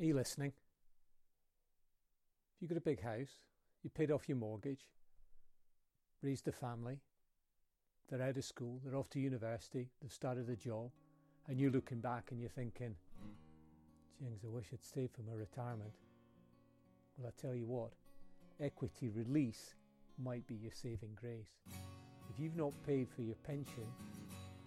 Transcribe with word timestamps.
Are 0.00 0.04
you 0.04 0.14
listening? 0.14 0.52
If 2.54 2.62
You've 2.62 2.70
got 2.70 2.78
a 2.78 2.82
big 2.82 3.02
house, 3.02 3.40
you 3.82 3.90
paid 3.90 4.12
off 4.12 4.28
your 4.28 4.38
mortgage, 4.38 4.86
raised 6.22 6.46
a 6.46 6.52
family, 6.52 7.00
they're 8.08 8.22
out 8.22 8.36
of 8.36 8.44
school, 8.44 8.80
they're 8.84 8.94
off 8.96 9.10
to 9.10 9.18
university, 9.18 9.88
they've 10.00 10.12
started 10.12 10.48
a 10.50 10.54
job, 10.54 10.90
and 11.48 11.58
you're 11.58 11.72
looking 11.72 11.98
back 11.98 12.28
and 12.30 12.40
you're 12.40 12.48
thinking, 12.48 12.94
Jings, 14.20 14.44
I 14.44 14.48
wish 14.48 14.66
I'd 14.72 14.84
stayed 14.84 15.10
for 15.10 15.22
my 15.22 15.36
retirement. 15.36 15.92
Well, 17.16 17.32
I 17.36 17.40
tell 17.40 17.56
you 17.56 17.66
what, 17.66 17.90
equity 18.60 19.08
release 19.08 19.74
might 20.16 20.46
be 20.46 20.54
your 20.54 20.72
saving 20.72 21.16
grace. 21.20 21.50
If 22.30 22.38
you've 22.38 22.56
not 22.56 22.72
paid 22.86 23.08
for 23.08 23.22
your 23.22 23.36
pension 23.44 23.86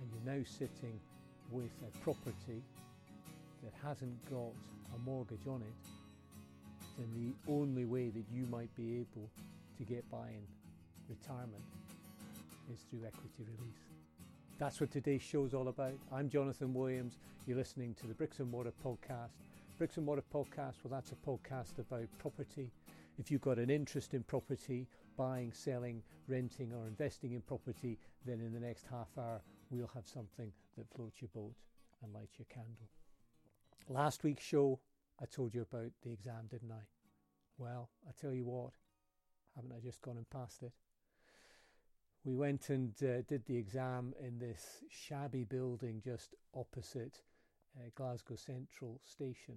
and 0.01 0.11
you're 0.11 0.35
now 0.35 0.43
sitting 0.45 0.99
with 1.49 1.71
a 1.87 1.97
property 1.99 2.63
that 3.63 3.73
hasn't 3.81 4.29
got 4.29 4.51
a 4.95 4.99
mortgage 4.99 5.47
on 5.47 5.61
it, 5.61 5.73
then 6.97 7.07
the 7.15 7.51
only 7.51 7.85
way 7.85 8.09
that 8.09 8.25
you 8.33 8.45
might 8.47 8.73
be 8.75 8.95
able 8.97 9.29
to 9.77 9.83
get 9.83 10.09
by 10.11 10.27
in 10.27 10.43
retirement 11.09 11.63
is 12.73 12.79
through 12.89 13.05
equity 13.05 13.39
release. 13.39 13.81
That's 14.59 14.79
what 14.79 14.91
today's 14.91 15.21
show 15.21 15.45
is 15.45 15.53
all 15.53 15.69
about. 15.69 15.95
I'm 16.11 16.29
Jonathan 16.29 16.73
Williams. 16.73 17.17
You're 17.47 17.57
listening 17.57 17.95
to 17.95 18.07
the 18.07 18.13
Bricks 18.13 18.39
and 18.39 18.51
Mortar 18.51 18.73
podcast. 18.85 19.31
Bricks 19.77 19.97
and 19.97 20.05
Mortar 20.05 20.23
podcast, 20.33 20.75
well, 20.83 20.91
that's 20.91 21.11
a 21.11 21.15
podcast 21.27 21.79
about 21.79 22.07
property. 22.19 22.69
If 23.17 23.31
you've 23.31 23.41
got 23.41 23.57
an 23.57 23.71
interest 23.71 24.13
in 24.13 24.21
property, 24.23 24.87
buying, 25.17 25.51
selling, 25.51 26.03
renting, 26.27 26.71
or 26.73 26.87
investing 26.87 27.33
in 27.33 27.41
property, 27.41 27.97
then 28.25 28.39
in 28.39 28.53
the 28.53 28.59
next 28.59 28.85
half 28.91 29.07
hour, 29.17 29.41
we'll 29.71 29.89
have 29.95 30.07
something 30.07 30.51
that 30.77 30.85
floats 30.95 31.21
your 31.21 31.29
boat 31.33 31.55
and 32.03 32.13
lights 32.13 32.37
your 32.37 32.45
candle. 32.49 32.87
Last 33.89 34.23
week's 34.23 34.43
show, 34.43 34.79
I 35.21 35.25
told 35.25 35.53
you 35.53 35.61
about 35.63 35.91
the 36.03 36.11
exam, 36.11 36.47
didn't 36.49 36.71
I? 36.71 36.83
Well, 37.57 37.89
I 38.07 38.11
tell 38.19 38.33
you 38.33 38.45
what, 38.45 38.71
haven't 39.55 39.73
I 39.75 39.79
just 39.79 40.01
gone 40.01 40.17
and 40.17 40.29
passed 40.29 40.63
it? 40.63 40.71
We 42.23 42.35
went 42.35 42.69
and 42.69 42.93
uh, 43.03 43.21
did 43.27 43.45
the 43.45 43.57
exam 43.57 44.13
in 44.19 44.37
this 44.37 44.83
shabby 44.89 45.43
building 45.43 46.01
just 46.03 46.35
opposite 46.53 47.21
uh, 47.77 47.89
Glasgow 47.95 48.35
Central 48.35 49.01
Station 49.03 49.55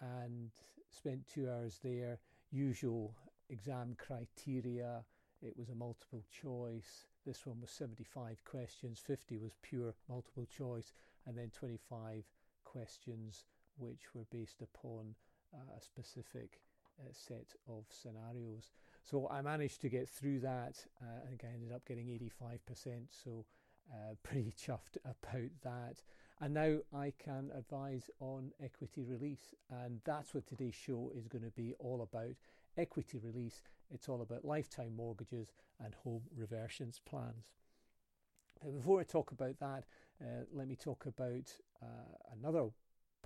and 0.00 0.50
spent 0.90 1.26
two 1.26 1.48
hours 1.48 1.78
there. 1.82 2.18
Usual 2.50 3.14
exam 3.48 3.96
criteria. 3.98 5.04
It 5.42 5.56
was 5.56 5.68
a 5.70 5.74
multiple 5.74 6.24
choice. 6.30 7.06
This 7.24 7.46
one 7.46 7.60
was 7.60 7.70
75 7.70 8.44
questions, 8.44 9.00
50 9.06 9.38
was 9.38 9.52
pure 9.62 9.94
multiple 10.08 10.46
choice, 10.46 10.92
and 11.26 11.38
then 11.38 11.50
25 11.50 12.24
questions 12.64 13.44
which 13.78 14.14
were 14.14 14.26
based 14.30 14.62
upon 14.62 15.14
uh, 15.54 15.76
a 15.76 15.80
specific 15.80 16.60
uh, 17.00 17.08
set 17.12 17.54
of 17.68 17.84
scenarios. 17.88 18.72
So 19.02 19.28
I 19.28 19.42
managed 19.42 19.80
to 19.82 19.88
get 19.88 20.08
through 20.08 20.40
that. 20.40 20.84
Uh, 21.02 21.20
I 21.22 21.28
think 21.28 21.44
I 21.44 21.52
ended 21.52 21.72
up 21.72 21.84
getting 21.86 22.06
85%. 22.08 23.06
So 23.10 23.44
uh, 23.92 24.14
pretty 24.22 24.52
chuffed 24.52 24.96
about 25.04 25.50
that. 25.62 26.02
And 26.40 26.54
now 26.54 26.78
I 26.94 27.12
can 27.18 27.50
advise 27.56 28.10
on 28.20 28.52
equity 28.62 29.02
release. 29.02 29.54
And 29.70 30.00
that's 30.04 30.34
what 30.34 30.46
today's 30.46 30.74
show 30.74 31.12
is 31.16 31.28
going 31.28 31.44
to 31.44 31.50
be 31.50 31.74
all 31.78 32.02
about 32.02 32.34
equity 32.76 33.18
release. 33.18 33.62
It's 33.92 34.08
all 34.08 34.22
about 34.22 34.44
lifetime 34.44 34.96
mortgages 34.96 35.52
and 35.82 35.94
home 35.94 36.22
reversions 36.36 37.00
plans. 37.04 37.52
Before 38.64 39.00
I 39.00 39.04
talk 39.04 39.30
about 39.30 39.58
that, 39.60 39.84
uh, 40.22 40.44
let 40.52 40.66
me 40.66 40.76
talk 40.76 41.06
about 41.06 41.52
uh, 41.82 42.32
another 42.38 42.68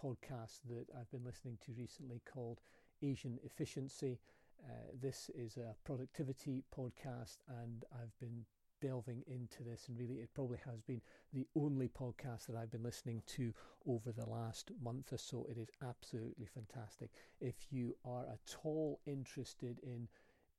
podcast 0.03 0.61
that 0.69 0.87
I've 0.99 1.11
been 1.11 1.25
listening 1.25 1.59
to 1.65 1.73
recently 1.73 2.23
called 2.33 2.61
Asian 3.03 3.39
Efficiency. 3.45 4.21
Uh, 4.63 4.91
this 5.01 5.31
is 5.35 5.57
a 5.57 5.75
productivity 5.85 6.65
podcast, 6.77 7.39
and 7.63 7.85
I've 7.93 8.19
been 8.21 8.45
delving 8.81 9.25
into 9.27 9.63
this, 9.65 9.89
and 9.89 9.99
really, 9.99 10.17
it 10.17 10.33
probably 10.35 10.59
has 10.65 10.81
been 10.83 11.01
the 11.33 11.47
only 11.57 11.89
podcast 11.89 12.47
that 12.47 12.57
I've 12.57 12.71
been 12.71 12.83
listening 12.83 13.23
to 13.29 13.53
over 13.87 14.13
the 14.13 14.29
last 14.29 14.71
month 14.83 15.13
or 15.13 15.19
so. 15.19 15.47
It 15.51 15.59
is 15.59 15.71
absolutely 15.83 16.47
fantastic. 16.47 17.11
If 17.41 17.67
you 17.71 17.97
are 18.05 18.25
at 18.27 18.57
all 18.63 19.01
interested 19.07 19.79
in 19.83 20.09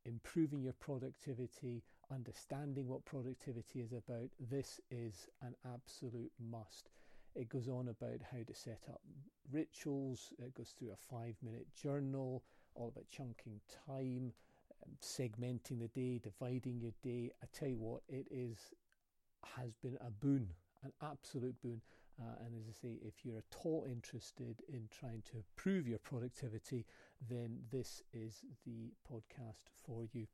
improving 0.06 0.62
your 0.64 0.74
productivity, 0.74 1.84
understanding 2.12 2.88
what 2.88 3.06
productivity 3.06 3.80
is 3.82 3.94
about, 3.94 4.30
this 4.50 4.80
is 4.92 5.28
an 5.42 5.56
absolute 5.74 6.32
must. 6.40 6.90
It 7.36 7.50
goes 7.50 7.68
on 7.68 7.90
about 7.90 8.22
how 8.32 8.40
to 8.46 8.56
set 8.56 8.84
up 8.90 9.02
rituals, 9.52 10.34
it 10.40 10.54
goes 10.54 10.74
through 10.78 10.92
a 10.92 11.16
five 11.16 11.36
minute 11.42 11.68
journal, 11.76 12.44
all 12.76 12.90
about 12.90 13.10
chunking 13.10 13.60
time, 13.88 14.34
um, 14.84 14.92
segmenting 15.02 15.80
the 15.80 15.88
day, 15.88 16.20
dividing 16.24 16.80
your 16.80 16.94
day. 17.04 17.32
I 17.42 17.46
tell 17.52 17.70
you 17.70 17.78
what, 17.78 18.02
it 18.08 18.28
is 18.32 18.58
has 19.56 19.76
been 19.82 19.98
a 20.02 20.12
boon, 20.12 20.50
an 20.84 20.92
absolute 21.02 21.60
boon. 21.62 21.82
Uh, 22.22 22.36
and 22.46 22.54
as 22.54 22.68
I 22.68 22.74
say, 22.74 23.00
if 23.02 23.24
you're 23.24 23.38
at 23.38 23.56
all 23.64 23.86
interested 23.90 24.62
in 24.68 24.90
trying 24.92 25.24
to 25.32 25.38
improve 25.38 25.88
your 25.88 26.00
productivity, 26.00 26.86
then 27.30 27.60
this 27.72 28.02
is 28.12 28.44
the 28.66 28.92
podcast 29.10 29.70
for 29.86 30.04
you. 30.12 30.28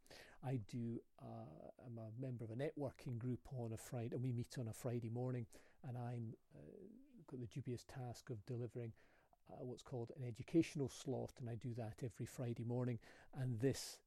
I 0.44 0.60
do. 0.68 1.00
Uh, 1.22 1.70
I'm 1.86 2.00
a 2.00 2.10
member 2.20 2.44
of 2.44 2.50
a 2.50 2.56
networking 2.56 3.20
group 3.20 3.42
on 3.56 3.74
a 3.74 3.78
Friday, 3.78 4.16
and 4.16 4.24
we 4.24 4.32
meet 4.32 4.56
on 4.58 4.68
a 4.68 4.74
Friday 4.74 5.10
morning, 5.10 5.46
and 5.88 5.96
I'm 5.96 6.34
uh, 6.56 6.60
got 7.36 7.42
the 7.42 7.54
dubious 7.54 7.84
task 7.84 8.30
of 8.30 8.46
delivering. 8.46 8.94
Uh, 9.52 9.64
what's 9.64 9.84
called 9.84 10.12
an 10.18 10.26
educational 10.28 10.90
slot, 10.90 11.34
and 11.40 11.50
I 11.50 11.56
do 11.56 11.74
that 11.76 12.00
every 12.04 12.26
Friday 12.26 12.64
morning. 12.64 13.00
And 13.40 13.60
this 13.60 14.00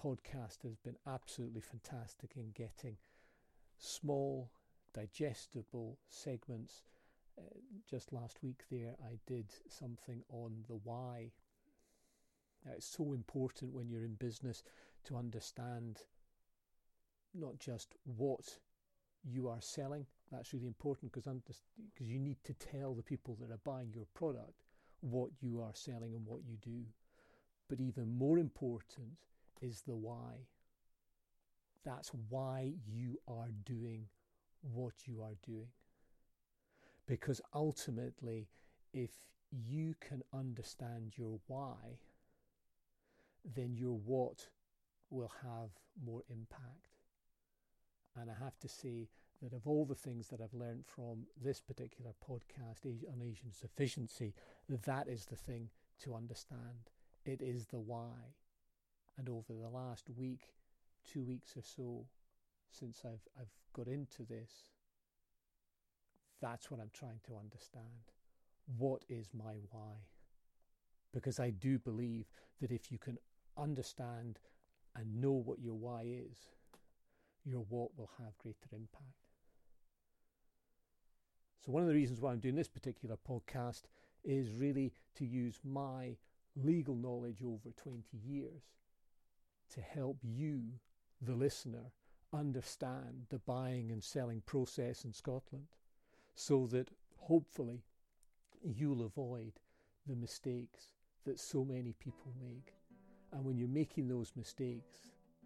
podcast 0.00 0.62
has 0.64 0.76
been 0.76 0.96
absolutely 1.06 1.60
fantastic 1.60 2.32
in 2.36 2.50
getting 2.54 2.96
small, 3.78 4.50
digestible 4.94 5.98
segments. 6.08 6.82
Uh, 7.38 7.42
just 7.88 8.12
last 8.12 8.42
week, 8.42 8.62
there, 8.70 8.94
I 9.04 9.18
did 9.26 9.52
something 9.68 10.22
on 10.28 10.64
the 10.68 10.78
why. 10.82 11.32
Uh, 12.66 12.72
it's 12.76 12.86
so 12.86 13.12
important 13.12 13.72
when 13.72 13.88
you're 13.88 14.04
in 14.04 14.14
business 14.14 14.64
to 15.04 15.16
understand 15.16 15.98
not 17.34 17.58
just 17.58 17.94
what 18.04 18.58
you 19.22 19.48
are 19.48 19.60
selling. 19.60 20.06
That's 20.32 20.54
really 20.54 20.66
important 20.66 21.12
because 21.12 21.28
because 21.44 22.08
you 22.10 22.18
need 22.18 22.38
to 22.44 22.54
tell 22.54 22.94
the 22.94 23.02
people 23.02 23.36
that 23.40 23.52
are 23.52 23.60
buying 23.64 23.92
your 23.94 24.06
product 24.14 24.64
what 25.00 25.30
you 25.40 25.60
are 25.60 25.74
selling 25.74 26.14
and 26.14 26.24
what 26.24 26.40
you 26.48 26.56
do. 26.62 26.84
But 27.68 27.80
even 27.80 28.16
more 28.16 28.38
important 28.38 29.18
is 29.60 29.82
the 29.82 29.94
why. 29.94 30.46
That's 31.84 32.10
why 32.30 32.72
you 32.86 33.18
are 33.28 33.50
doing 33.64 34.06
what 34.62 35.06
you 35.06 35.22
are 35.22 35.36
doing. 35.46 35.68
Because 37.06 37.40
ultimately, 37.54 38.48
if 38.94 39.10
you 39.50 39.94
can 40.00 40.22
understand 40.32 41.12
your 41.16 41.40
why, 41.46 41.98
then 43.54 43.76
your 43.76 43.98
what 43.98 44.46
will 45.10 45.32
have 45.42 45.70
more 46.04 46.22
impact. 46.30 46.88
And 48.16 48.30
I 48.30 48.34
have 48.42 48.58
to 48.60 48.68
say 48.68 49.08
that 49.42 49.52
of 49.52 49.66
all 49.66 49.84
the 49.84 49.94
things 49.94 50.28
that 50.28 50.40
I've 50.40 50.54
learned 50.54 50.84
from 50.86 51.26
this 51.42 51.60
particular 51.60 52.12
podcast 52.28 52.86
on 52.86 53.20
Asian 53.20 53.50
Efficiency, 53.62 54.34
that 54.68 55.08
is 55.08 55.26
the 55.26 55.36
thing 55.36 55.68
to 56.04 56.14
understand. 56.14 56.90
It 57.24 57.42
is 57.42 57.66
the 57.66 57.80
why. 57.80 58.36
And 59.18 59.28
over 59.28 59.52
the 59.52 59.68
last 59.68 60.08
week, 60.16 60.54
two 61.04 61.24
weeks 61.24 61.56
or 61.56 61.62
so, 61.62 62.06
since 62.70 63.02
I've 63.04 63.26
I've 63.38 63.52
got 63.74 63.88
into 63.88 64.22
this, 64.22 64.50
that's 66.40 66.70
what 66.70 66.80
I'm 66.80 66.90
trying 66.92 67.20
to 67.26 67.36
understand. 67.36 67.84
What 68.78 69.02
is 69.08 69.28
my 69.34 69.54
why? 69.70 69.94
Because 71.12 71.38
I 71.38 71.50
do 71.50 71.78
believe 71.78 72.26
that 72.60 72.70
if 72.70 72.90
you 72.90 72.98
can 72.98 73.18
understand 73.58 74.38
and 74.96 75.20
know 75.20 75.32
what 75.32 75.60
your 75.60 75.74
why 75.74 76.02
is, 76.04 76.38
your 77.44 77.64
what 77.68 77.96
will 77.98 78.10
have 78.18 78.38
greater 78.38 78.68
impact. 78.72 79.21
So, 81.64 81.70
one 81.70 81.82
of 81.82 81.88
the 81.88 81.94
reasons 81.94 82.20
why 82.20 82.32
I'm 82.32 82.40
doing 82.40 82.56
this 82.56 82.66
particular 82.66 83.16
podcast 83.16 83.82
is 84.24 84.50
really 84.50 84.92
to 85.14 85.24
use 85.24 85.60
my 85.64 86.16
legal 86.56 86.96
knowledge 86.96 87.40
over 87.44 87.70
20 87.76 88.02
years 88.16 88.62
to 89.72 89.80
help 89.80 90.18
you, 90.24 90.60
the 91.20 91.34
listener, 91.34 91.92
understand 92.32 93.26
the 93.28 93.38
buying 93.38 93.92
and 93.92 94.02
selling 94.02 94.40
process 94.40 95.04
in 95.04 95.12
Scotland 95.12 95.66
so 96.34 96.66
that 96.66 96.88
hopefully 97.16 97.84
you'll 98.64 99.04
avoid 99.04 99.52
the 100.06 100.16
mistakes 100.16 100.94
that 101.24 101.38
so 101.38 101.64
many 101.64 101.94
people 102.00 102.32
make. 102.40 102.74
And 103.32 103.44
when 103.44 103.56
you're 103.56 103.68
making 103.68 104.08
those 104.08 104.32
mistakes, 104.34 104.98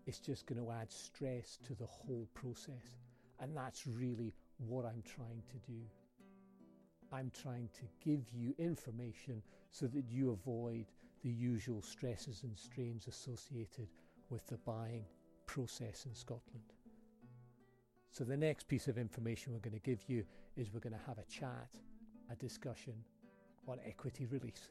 it's 0.07 0.21
just 0.21 0.47
going 0.47 0.65
to 0.65 0.71
add 0.71 0.91
stress 0.91 1.59
to 1.67 1.75
the 1.75 1.85
whole 1.85 2.27
process. 2.33 2.97
And 3.39 3.55
that's 3.55 3.87
really 3.87 4.33
what 4.57 4.87
I'm 4.87 5.03
trying 5.05 5.43
to 5.51 5.71
do. 5.71 5.81
I'm 7.17 7.31
trying 7.31 7.71
to 7.73 7.83
give 8.05 8.31
you 8.31 8.55
information 8.59 9.43
so 9.71 9.87
that 9.87 10.05
you 10.11 10.33
avoid 10.33 10.85
the 11.23 11.31
usual 11.31 11.81
stresses 11.81 12.43
and 12.43 12.57
strains 12.59 13.07
associated 13.07 13.89
with 14.29 14.47
the 14.49 14.59
buying 14.59 15.07
process 15.47 16.05
in 16.05 16.15
Scotland. 16.15 16.75
So, 18.11 18.25
the 18.25 18.37
next 18.37 18.69
piece 18.69 18.87
of 18.87 18.99
information 18.99 19.55
we're 19.55 19.61
going 19.61 19.81
to 19.81 19.91
give 19.91 20.05
you 20.09 20.25
is 20.57 20.73
we're 20.73 20.81
going 20.81 20.93
to 20.93 21.07
have 21.07 21.17
a 21.17 21.25
chat, 21.25 21.71
a 22.31 22.37
discussion 22.37 22.95
on 23.67 23.79
equity 23.87 24.27
release. 24.27 24.69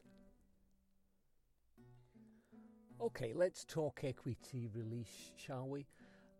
Okay, 3.00 3.32
let's 3.34 3.64
talk 3.64 4.00
equity 4.04 4.68
release, 4.72 5.32
shall 5.36 5.66
we? 5.66 5.86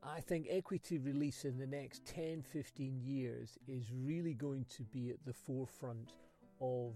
I 0.06 0.20
think 0.20 0.46
equity 0.48 0.98
release 0.98 1.44
in 1.44 1.58
the 1.58 1.66
next 1.66 2.06
10 2.06 2.42
15 2.42 3.00
years 3.02 3.58
is 3.66 3.90
really 3.92 4.34
going 4.34 4.64
to 4.76 4.84
be 4.84 5.10
at 5.10 5.16
the 5.26 5.32
forefront 5.32 6.12
of 6.60 6.92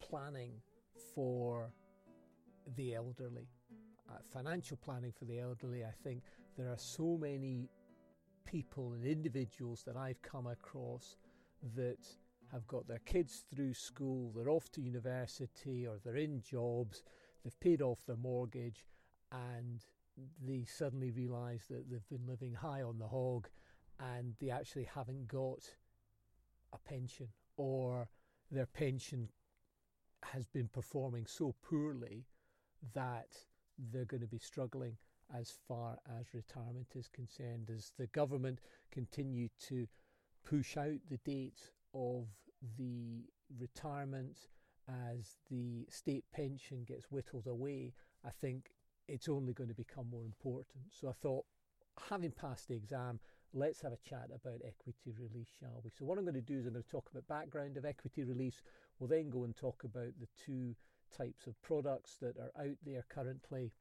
planning 0.00 0.52
for 1.14 1.72
the 2.76 2.94
elderly. 2.94 3.48
Uh, 4.08 4.18
financial 4.32 4.76
planning 4.76 5.12
for 5.12 5.24
the 5.24 5.40
elderly, 5.40 5.84
I 5.84 5.92
think 6.04 6.22
there 6.56 6.68
are 6.68 6.78
so 6.78 7.16
many 7.20 7.68
people 8.44 8.92
and 8.92 9.04
individuals 9.04 9.82
that 9.86 9.96
I've 9.96 10.20
come 10.22 10.46
across 10.46 11.16
that 11.74 12.06
have 12.52 12.66
got 12.68 12.86
their 12.86 13.00
kids 13.00 13.44
through 13.54 13.74
school, 13.74 14.32
they're 14.36 14.50
off 14.50 14.70
to 14.72 14.80
university, 14.80 15.86
or 15.86 15.98
they're 16.04 16.16
in 16.16 16.40
jobs, 16.40 17.02
they've 17.42 17.60
paid 17.60 17.82
off 17.82 18.04
their 18.06 18.16
mortgage, 18.16 18.84
and 19.32 19.82
they 20.46 20.64
suddenly 20.64 21.10
realise 21.10 21.66
that 21.68 21.90
they've 21.90 22.08
been 22.08 22.26
living 22.26 22.54
high 22.54 22.82
on 22.82 22.98
the 22.98 23.08
hog 23.08 23.48
and 23.98 24.34
they 24.40 24.50
actually 24.50 24.84
haven't 24.84 25.28
got 25.28 25.62
a 26.72 26.78
pension 26.78 27.28
or 27.56 28.08
their 28.50 28.66
pension 28.66 29.28
has 30.22 30.46
been 30.46 30.68
performing 30.68 31.26
so 31.26 31.54
poorly 31.62 32.26
that 32.94 33.28
they're 33.90 34.04
going 34.04 34.20
to 34.20 34.26
be 34.26 34.38
struggling 34.38 34.96
as 35.34 35.52
far 35.66 35.98
as 36.18 36.34
retirement 36.34 36.88
is 36.94 37.08
concerned. 37.08 37.70
As 37.74 37.92
the 37.98 38.06
government 38.08 38.60
continue 38.90 39.48
to 39.68 39.86
push 40.44 40.76
out 40.76 40.98
the 41.08 41.18
date 41.24 41.70
of 41.94 42.26
the 42.78 43.24
retirement 43.58 44.48
as 44.88 45.36
the 45.50 45.86
state 45.88 46.24
pension 46.32 46.84
gets 46.84 47.10
whittled 47.10 47.46
away? 47.46 47.94
I 48.24 48.30
think 48.30 48.70
it's 49.12 49.28
only 49.28 49.52
going 49.52 49.68
to 49.68 49.74
become 49.74 50.06
more 50.10 50.24
important 50.24 50.84
so 50.90 51.08
i 51.08 51.12
thought 51.12 51.44
having 52.08 52.30
passed 52.30 52.68
the 52.68 52.74
exam 52.74 53.20
let's 53.54 53.82
have 53.82 53.92
a 53.92 54.08
chat 54.08 54.28
about 54.34 54.60
equity 54.66 55.12
release 55.18 55.48
shall 55.60 55.80
we 55.84 55.90
so 55.90 56.04
what 56.04 56.18
i'm 56.18 56.24
going 56.24 56.34
to 56.34 56.40
do 56.40 56.58
is 56.58 56.66
i'm 56.66 56.72
going 56.72 56.82
to 56.82 56.90
talk 56.90 57.08
about 57.10 57.26
background 57.28 57.76
of 57.76 57.84
equity 57.84 58.24
release 58.24 58.62
we'll 58.98 59.08
then 59.08 59.28
go 59.28 59.44
and 59.44 59.56
talk 59.56 59.84
about 59.84 60.12
the 60.20 60.28
two 60.44 60.74
types 61.12 61.46
of 61.46 61.60
products 61.62 62.16
that 62.20 62.36
are 62.38 62.52
out 62.64 62.76
there 62.84 63.04
currently. 63.08 63.72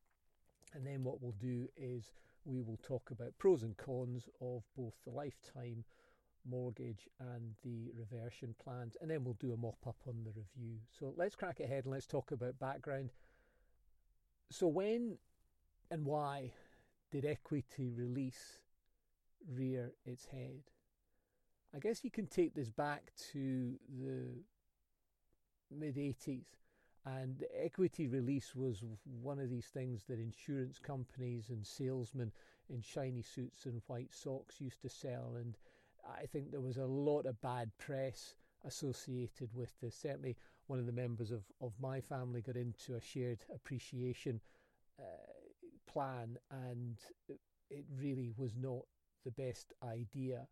And 0.73 0.85
then 0.85 1.03
what 1.03 1.21
we'll 1.21 1.35
do 1.39 1.67
is 1.75 2.11
we 2.45 2.61
will 2.61 2.79
talk 2.83 3.11
about 3.11 3.37
pros 3.37 3.63
and 3.63 3.75
cons 3.77 4.27
of 4.41 4.63
both 4.75 4.93
the 5.05 5.11
lifetime 5.11 5.83
mortgage 6.49 7.07
and 7.19 7.53
the 7.63 7.91
reversion 7.97 8.55
plans. 8.63 8.95
And 9.01 9.09
then 9.09 9.23
we'll 9.23 9.35
do 9.35 9.53
a 9.53 9.57
mop 9.57 9.77
up 9.87 9.97
on 10.07 10.23
the 10.23 10.31
review. 10.31 10.79
So 10.97 11.13
let's 11.15 11.35
crack 11.35 11.59
ahead 11.59 11.85
and 11.85 11.93
let's 11.93 12.07
talk 12.07 12.31
about 12.31 12.59
background. 12.59 13.11
So, 14.51 14.67
when 14.67 15.17
and 15.89 16.05
why 16.05 16.51
did 17.09 17.25
equity 17.25 17.89
release 17.89 18.59
rear 19.49 19.93
its 20.05 20.25
head? 20.25 20.61
I 21.73 21.79
guess 21.79 22.03
you 22.03 22.11
can 22.11 22.27
take 22.27 22.53
this 22.53 22.69
back 22.69 23.13
to 23.31 23.79
the 23.97 24.43
mid 25.71 25.95
80s 25.95 26.43
and 27.05 27.45
equity 27.57 28.07
release 28.07 28.53
was 28.53 28.83
one 29.21 29.39
of 29.39 29.49
these 29.49 29.67
things 29.67 30.03
that 30.09 30.19
insurance 30.19 30.77
companies 30.77 31.49
and 31.49 31.65
salesmen 31.65 32.31
in 32.69 32.81
shiny 32.81 33.21
suits 33.21 33.65
and 33.65 33.81
white 33.87 34.13
socks 34.13 34.59
used 34.59 34.81
to 34.81 34.89
sell. 34.89 35.35
And 35.39 35.57
I 36.05 36.25
think 36.25 36.51
there 36.51 36.59
was 36.59 36.77
a 36.77 36.85
lot 36.85 37.25
of 37.25 37.41
bad 37.41 37.71
press 37.79 38.35
associated 38.65 39.49
with 39.55 39.71
this. 39.81 39.95
Certainly, 39.95 40.35
one 40.67 40.79
of 40.79 40.85
the 40.85 40.91
members 40.91 41.31
of, 41.31 41.43
of 41.61 41.73
my 41.79 42.01
family 42.01 42.41
got 42.41 42.55
into 42.55 42.95
a 42.95 43.01
shared 43.01 43.43
appreciation 43.53 44.39
uh, 44.99 45.03
plan, 45.91 46.37
and 46.49 46.97
it 47.69 47.85
really 47.99 48.31
was 48.37 48.55
not 48.55 48.83
the 49.25 49.31
best 49.31 49.73
idea. 49.83 50.47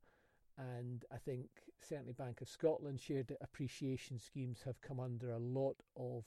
And 0.58 1.06
I 1.14 1.18
think 1.18 1.48
certainly 1.80 2.14
Bank 2.14 2.42
of 2.42 2.50
Scotland 2.50 3.00
shared 3.00 3.36
appreciation 3.42 4.20
schemes 4.20 4.62
have 4.66 4.82
come 4.82 5.00
under 5.00 5.32
a 5.32 5.40
lot 5.40 5.78
of 5.96 6.26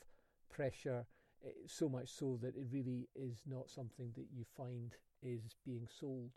pressure, 0.50 1.06
eh, 1.44 1.50
so 1.66 1.88
much 1.88 2.08
so 2.08 2.38
that 2.42 2.56
it 2.56 2.66
really 2.70 3.08
is 3.14 3.42
not 3.46 3.68
something 3.68 4.12
that 4.16 4.28
you 4.32 4.44
find 4.56 4.94
is 5.22 5.56
being 5.64 5.86
sold. 5.86 6.30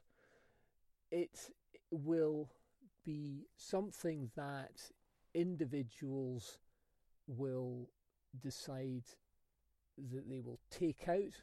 It 1.11 1.51
will 1.91 2.49
be 3.05 3.45
something 3.55 4.29
that 4.35 4.91
individuals 5.33 6.57
will 7.27 7.89
decide 8.41 9.03
that 10.11 10.29
they 10.29 10.39
will 10.39 10.59
take 10.69 11.07
out 11.07 11.35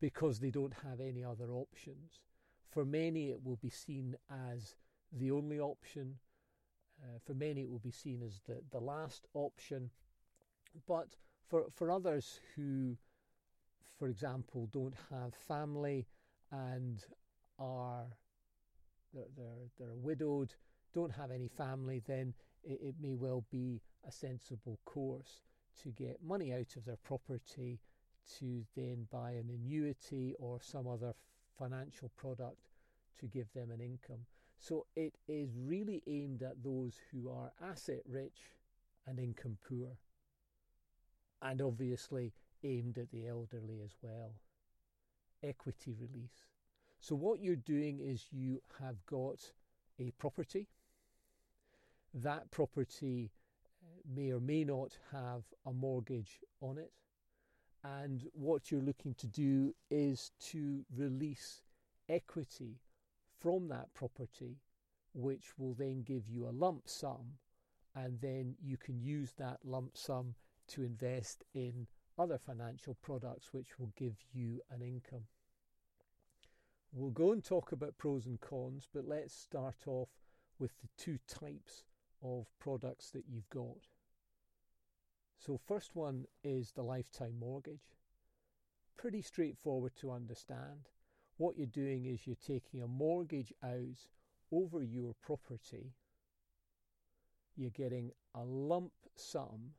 because 0.00 0.40
they 0.40 0.50
don't 0.50 0.74
have 0.82 1.00
any 1.00 1.24
other 1.24 1.52
options. 1.52 2.20
For 2.70 2.84
many, 2.84 3.30
it 3.30 3.44
will 3.44 3.58
be 3.62 3.70
seen 3.70 4.16
as 4.30 4.74
the 5.12 5.30
only 5.30 5.60
option. 5.60 6.16
Uh, 7.02 7.18
for 7.24 7.34
many, 7.34 7.62
it 7.62 7.70
will 7.70 7.78
be 7.78 7.92
seen 7.92 8.22
as 8.22 8.40
the, 8.46 8.60
the 8.70 8.80
last 8.80 9.26
option. 9.34 9.90
But 10.88 11.08
for, 11.48 11.66
for 11.74 11.90
others 11.90 12.40
who, 12.56 12.96
for 13.98 14.08
example, 14.08 14.68
don't 14.72 14.94
have 15.10 15.34
family 15.34 16.06
and 16.50 17.04
are 17.58 18.06
they're, 19.12 19.24
they're, 19.36 19.68
they're 19.78 19.94
widowed, 19.94 20.54
don't 20.94 21.12
have 21.12 21.30
any 21.30 21.48
family, 21.48 22.02
then 22.06 22.34
it, 22.64 22.80
it 22.82 22.94
may 23.00 23.14
well 23.14 23.44
be 23.50 23.82
a 24.06 24.12
sensible 24.12 24.78
course 24.84 25.42
to 25.82 25.90
get 25.90 26.22
money 26.22 26.52
out 26.52 26.76
of 26.76 26.84
their 26.84 26.98
property 27.02 27.80
to 28.38 28.64
then 28.76 29.06
buy 29.10 29.32
an 29.32 29.48
annuity 29.48 30.34
or 30.38 30.60
some 30.60 30.86
other 30.86 31.14
financial 31.58 32.10
product 32.16 32.68
to 33.18 33.26
give 33.26 33.52
them 33.52 33.70
an 33.70 33.80
income. 33.80 34.24
So 34.58 34.86
it 34.94 35.14
is 35.26 35.50
really 35.56 36.02
aimed 36.06 36.42
at 36.42 36.62
those 36.62 36.94
who 37.10 37.30
are 37.30 37.52
asset 37.60 38.02
rich 38.08 38.38
and 39.06 39.18
income 39.18 39.58
poor, 39.68 39.96
and 41.40 41.60
obviously 41.60 42.32
aimed 42.62 42.98
at 42.98 43.10
the 43.10 43.26
elderly 43.26 43.80
as 43.84 43.96
well. 44.00 44.34
Equity 45.42 45.94
release. 45.98 46.46
So, 47.00 47.16
what 47.16 47.40
you're 47.40 47.56
doing 47.56 47.98
is 47.98 48.28
you 48.30 48.62
have 48.80 49.04
got 49.06 49.50
a 49.98 50.12
property. 50.12 50.68
That 52.14 52.48
property 52.52 53.32
may 54.14 54.32
or 54.32 54.40
may 54.40 54.64
not 54.64 54.96
have 55.12 55.42
a 55.66 55.72
mortgage 55.72 56.40
on 56.60 56.78
it. 56.78 56.92
And 57.84 58.24
what 58.32 58.70
you're 58.70 58.80
looking 58.80 59.14
to 59.14 59.26
do 59.26 59.74
is 59.90 60.30
to 60.50 60.84
release 60.94 61.62
equity 62.08 62.78
from 63.40 63.68
that 63.68 63.92
property, 63.94 64.58
which 65.14 65.58
will 65.58 65.74
then 65.74 66.02
give 66.02 66.28
you 66.28 66.46
a 66.46 66.50
lump 66.50 66.88
sum, 66.88 67.38
and 67.94 68.20
then 68.20 68.54
you 68.62 68.76
can 68.76 69.00
use 69.00 69.32
that 69.38 69.58
lump 69.64 69.96
sum 69.96 70.34
to 70.68 70.82
invest 70.82 71.44
in 71.54 71.86
other 72.18 72.38
financial 72.38 72.94
products 73.02 73.52
which 73.52 73.78
will 73.78 73.92
give 73.96 74.16
you 74.32 74.60
an 74.70 74.80
income. 74.80 75.24
We'll 76.92 77.10
go 77.10 77.32
and 77.32 77.42
talk 77.42 77.72
about 77.72 77.98
pros 77.98 78.26
and 78.26 78.40
cons, 78.40 78.86
but 78.92 79.08
let's 79.08 79.34
start 79.34 79.76
off 79.86 80.10
with 80.58 80.72
the 80.82 80.88
two 80.96 81.18
types 81.26 81.84
of 82.22 82.46
products 82.58 83.10
that 83.10 83.24
you've 83.28 83.48
got. 83.50 83.86
So, 85.38 85.58
first 85.66 85.94
one 85.94 86.26
is 86.44 86.72
the 86.72 86.82
lifetime 86.82 87.34
mortgage. 87.38 87.96
Pretty 88.96 89.22
straightforward 89.22 89.96
to 89.96 90.12
understand 90.12 90.88
what 91.36 91.56
you're 91.56 91.66
doing 91.66 92.06
is 92.06 92.26
you're 92.26 92.36
taking 92.36 92.82
a 92.82 92.86
mortgage 92.86 93.52
out 93.64 94.06
over 94.52 94.82
your 94.82 95.14
property, 95.22 95.94
you're 97.56 97.70
getting 97.70 98.12
a 98.34 98.44
lump 98.44 98.92
sum. 99.16 99.72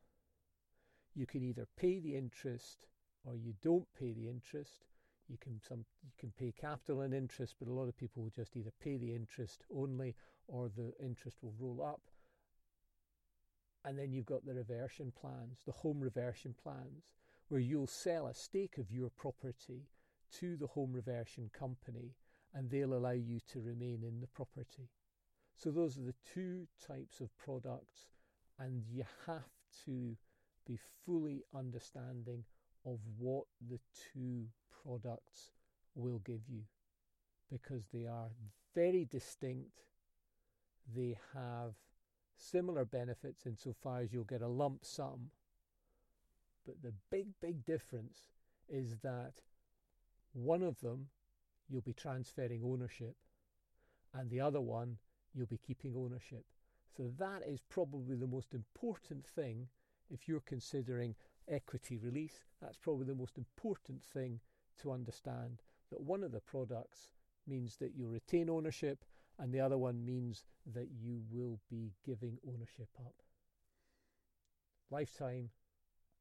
You 1.15 1.25
can 1.25 1.43
either 1.43 1.67
pay 1.77 2.00
the 2.00 2.15
interest 2.15 2.88
or 3.23 3.38
you 3.38 3.53
don't 3.62 3.88
pay 3.97 4.13
the 4.13 4.27
interest. 4.27 4.85
You 5.29 5.38
can 5.38 5.62
some 5.62 5.85
you 6.03 6.12
can 6.19 6.33
pay 6.38 6.51
capital 6.51 7.01
and 7.01 7.13
interest, 7.13 7.55
but 7.59 7.69
a 7.69 7.73
lot 7.73 7.88
of 7.88 7.95
people 7.95 8.23
will 8.23 8.29
just 8.29 8.57
either 8.57 8.71
pay 8.83 8.97
the 8.97 9.15
interest 9.15 9.63
only 9.73 10.15
or 10.47 10.69
the 10.69 10.93
interest 11.00 11.38
will 11.41 11.53
roll 11.59 11.81
up. 11.81 12.01
And 13.86 13.98
then 13.98 14.12
you've 14.12 14.25
got 14.25 14.46
the 14.46 14.54
reversion 14.54 15.12
plans, 15.20 15.60
the 15.66 15.74
home 15.74 16.00
reversion 16.00 16.56
plans, 16.62 17.12
where 17.50 17.60
you'll 17.60 17.88
sell 17.88 18.28
a 18.28 18.34
stake 18.34 18.78
of 18.78 18.92
your 18.92 19.10
property 19.10 19.88
to 20.40 20.56
the 20.58 20.68
home 20.68 20.94
reversion 20.94 21.50
company 21.58 22.16
and 22.54 22.70
they'll 22.70 22.94
allow 22.94 23.12
you 23.12 23.40
to 23.52 23.62
remain 23.62 24.04
in 24.04 24.20
the 24.22 24.28
property. 24.28 24.90
So, 25.56 25.72
those 25.72 25.98
are 25.98 26.04
the 26.04 26.16
two 26.34 26.68
types 26.86 27.20
of 27.20 27.36
products, 27.38 28.08
and 28.60 28.84
you 28.92 29.04
have 29.25 29.50
to 29.86 30.16
be 30.66 30.80
fully 31.06 31.44
understanding 31.56 32.44
of 32.86 33.00
what 33.18 33.46
the 33.70 33.80
two 34.13 34.46
products 34.84 35.52
will 35.96 36.20
give 36.20 36.42
you 36.48 36.63
because 37.52 37.84
they 37.94 38.06
are 38.06 38.30
very 38.74 39.06
distinct. 39.06 39.84
They 40.96 41.16
have 41.34 41.74
similar 42.36 42.86
benefits 42.86 43.46
insofar 43.46 44.00
as 44.02 44.13
you'll 44.13 44.24
get 44.24 44.42
a 44.42 44.48
lump 44.48 44.86
sum. 44.86 45.30
But 46.66 46.82
the 46.82 46.94
big, 47.10 47.28
big 47.42 47.66
difference 47.66 48.30
is 48.70 48.98
that 49.04 49.34
one 50.34 50.63
of 50.63 50.80
them 50.80 51.08
you'll 51.70 51.82
be 51.82 51.94
transferring 51.94 52.62
ownership, 52.63 53.16
and 54.13 54.30
the 54.30 54.42
other 54.42 54.62
one 54.62 54.98
you'll 55.34 55.48
be 55.48 55.58
keeping 55.58 55.96
ownership. 55.96 56.46
So 56.96 57.12
that 57.18 57.42
is 57.48 57.62
probably 57.70 58.16
the 58.16 58.28
most 58.28 58.54
important 58.54 59.25
thing 59.25 59.68
if 60.10 60.28
you're 60.28 60.42
considering 60.42 61.16
equity 61.48 61.98
release. 61.98 62.46
That's 62.62 62.78
probably 62.78 63.06
the 63.06 63.16
most 63.16 63.38
important 63.38 64.04
thing 64.04 64.40
to 64.82 64.92
understand 64.92 65.62
that 65.92 66.02
one 66.02 66.24
of 66.24 66.32
the 66.32 66.40
products 66.40 67.10
means 67.48 67.78
that 67.78 67.96
you 67.96 68.08
retain 68.08 68.50
ownership 68.50 69.04
and 69.40 69.54
the 69.54 69.60
other 69.60 69.78
one 69.78 70.06
means 70.06 70.46
that 70.74 70.88
you 70.92 71.22
will 71.32 71.60
be 71.70 71.94
giving 72.06 72.38
ownership 72.48 72.90
up. 73.00 73.16
Lifetime 74.90 75.50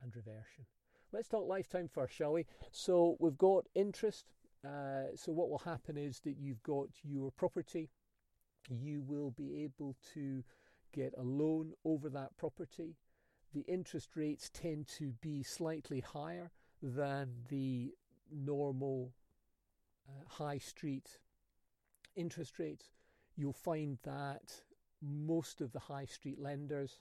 and 0.03 0.15
reversion. 0.17 0.67
Let's 1.13 1.29
talk 1.29 1.47
lifetime 1.47 1.89
first, 1.89 2.15
shall 2.15 2.33
we? 2.33 2.47
So 2.71 3.17
we've 3.21 3.37
got 3.37 3.67
interest. 3.75 4.33
Uh, 4.65 5.15
so 5.15 5.31
what 5.33 5.51
will 5.51 5.59
happen 5.59 5.99
is 5.99 6.21
that 6.21 6.37
you've 6.39 6.63
got 6.63 6.89
your 7.03 7.31
property. 7.33 7.91
You 8.71 9.03
will 9.03 9.31
be 9.31 9.63
able 9.63 9.97
to 10.15 10.43
get 10.93 11.13
a 11.19 11.23
loan 11.23 11.73
over 11.85 12.09
that 12.09 12.37
property. 12.39 12.97
The 13.53 13.65
interest 13.69 14.11
rates 14.17 14.51
tend 14.53 14.89
to 14.99 15.13
be 15.21 15.43
slightly 15.43 16.01
higher 16.01 16.51
than 16.83 17.45
the 17.51 17.93
normal 18.31 19.13
uh, 20.09 20.25
high 20.27 20.59
street 20.59 21.19
interest 22.17 22.59
rates. 22.59 22.91
You'll 23.37 23.53
find 23.53 23.99
that 24.05 24.53
most 25.01 25.61
of 25.61 25.73
the 25.73 25.79
high 25.79 26.05
street 26.05 26.41
lenders, 26.41 27.01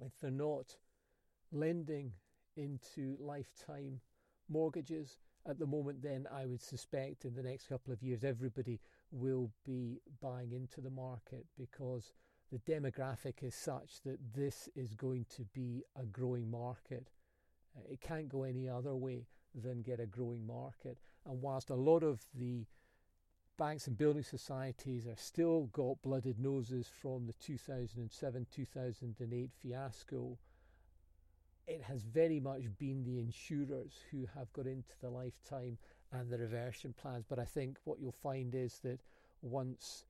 if 0.00 0.12
they're 0.20 0.30
not 0.30 0.76
lending 1.52 2.12
into 2.56 3.16
lifetime 3.20 4.00
mortgages 4.48 5.18
at 5.48 5.58
the 5.58 5.66
moment, 5.66 6.02
then 6.02 6.26
I 6.32 6.46
would 6.46 6.60
suspect 6.60 7.24
in 7.24 7.34
the 7.34 7.42
next 7.42 7.66
couple 7.66 7.92
of 7.92 8.02
years 8.02 8.24
everybody 8.24 8.80
will 9.10 9.50
be 9.64 10.00
buying 10.20 10.52
into 10.52 10.80
the 10.80 10.90
market 10.90 11.46
because 11.58 12.12
the 12.52 12.58
demographic 12.58 13.42
is 13.42 13.54
such 13.54 14.02
that 14.04 14.18
this 14.34 14.68
is 14.74 14.94
going 14.94 15.26
to 15.36 15.44
be 15.52 15.82
a 15.96 16.04
growing 16.04 16.50
market. 16.50 17.10
It 17.88 18.00
can't 18.00 18.28
go 18.28 18.42
any 18.42 18.68
other 18.68 18.94
way 18.94 19.26
than 19.54 19.82
get 19.82 20.00
a 20.00 20.06
growing 20.06 20.46
market. 20.46 20.98
And 21.26 21.40
whilst 21.40 21.70
a 21.70 21.74
lot 21.74 22.02
of 22.02 22.24
the 22.34 22.66
banks 23.60 23.86
and 23.86 23.98
building 23.98 24.22
societies 24.22 25.06
are 25.06 25.18
still 25.18 25.68
got 25.74 26.00
blooded 26.00 26.38
noses 26.38 26.88
from 27.02 27.26
the 27.26 27.34
2007 27.34 28.46
2008 28.50 29.50
fiasco, 29.62 30.38
it 31.66 31.82
has 31.82 32.02
very 32.04 32.40
much 32.40 32.62
been 32.78 33.04
the 33.04 33.18
insurers 33.18 33.92
who 34.10 34.26
have 34.34 34.50
got 34.54 34.64
into 34.64 34.94
the 35.02 35.10
lifetime 35.10 35.76
and 36.10 36.30
the 36.30 36.38
reversion 36.38 36.94
plans. 36.94 37.26
But 37.28 37.38
I 37.38 37.44
think 37.44 37.76
what 37.84 38.00
you'll 38.00 38.12
find 38.22 38.54
is 38.54 38.78
that 38.82 39.00
once 39.42 40.06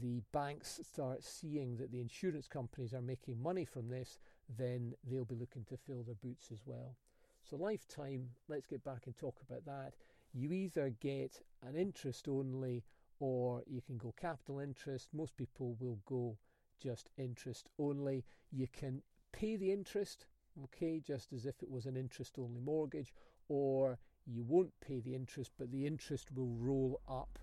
the 0.00 0.22
banks 0.32 0.80
start 0.82 1.22
seeing 1.22 1.76
that 1.76 1.92
the 1.92 2.00
insurance 2.00 2.48
companies 2.48 2.94
are 2.94 3.02
making 3.02 3.42
money 3.42 3.66
from 3.66 3.90
this, 3.90 4.18
then 4.56 4.94
they'll 5.04 5.26
be 5.26 5.36
looking 5.36 5.64
to 5.64 5.76
fill 5.76 6.02
their 6.02 6.16
boots 6.24 6.48
as 6.50 6.60
well. 6.64 6.96
So, 7.44 7.56
lifetime, 7.56 8.30
let's 8.48 8.66
get 8.66 8.82
back 8.82 9.02
and 9.04 9.14
talk 9.14 9.36
about 9.46 9.66
that. 9.66 9.92
You 10.36 10.52
either 10.52 10.90
get 11.00 11.40
an 11.66 11.76
interest 11.76 12.28
only 12.28 12.84
or 13.18 13.62
you 13.66 13.80
can 13.80 13.96
go 13.96 14.12
capital 14.20 14.60
interest. 14.60 15.08
Most 15.12 15.36
people 15.36 15.76
will 15.80 15.98
go 16.04 16.36
just 16.80 17.08
interest 17.16 17.68
only. 17.78 18.24
You 18.52 18.68
can 18.68 19.02
pay 19.32 19.56
the 19.56 19.72
interest, 19.72 20.26
okay, 20.64 21.00
just 21.00 21.32
as 21.32 21.46
if 21.46 21.62
it 21.62 21.70
was 21.70 21.86
an 21.86 21.96
interest 21.96 22.38
only 22.38 22.60
mortgage, 22.60 23.14
or 23.48 23.98
you 24.26 24.44
won't 24.44 24.78
pay 24.80 25.00
the 25.00 25.14
interest, 25.14 25.52
but 25.58 25.70
the 25.70 25.86
interest 25.86 26.28
will 26.34 26.54
roll 26.58 27.00
up 27.08 27.38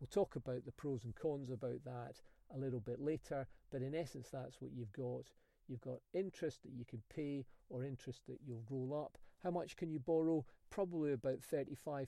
We'll 0.00 0.08
talk 0.08 0.34
about 0.36 0.64
the 0.64 0.72
pros 0.72 1.04
and 1.04 1.14
cons 1.14 1.50
about 1.50 1.84
that 1.84 2.22
a 2.54 2.58
little 2.58 2.80
bit 2.80 3.00
later, 3.00 3.46
but 3.70 3.82
in 3.82 3.94
essence, 3.94 4.30
that's 4.30 4.58
what 4.60 4.72
you've 4.72 4.92
got. 4.94 5.30
You've 5.68 5.82
got 5.82 6.00
interest 6.14 6.62
that 6.62 6.72
you 6.72 6.86
can 6.86 7.02
pay 7.14 7.44
or 7.68 7.84
interest 7.84 8.22
that 8.26 8.38
you'll 8.42 8.64
roll 8.70 9.04
up. 9.04 9.18
How 9.42 9.50
much 9.50 9.76
can 9.76 9.90
you 9.90 9.98
borrow? 9.98 10.44
Probably 10.70 11.12
about 11.12 11.40
35% 11.40 12.06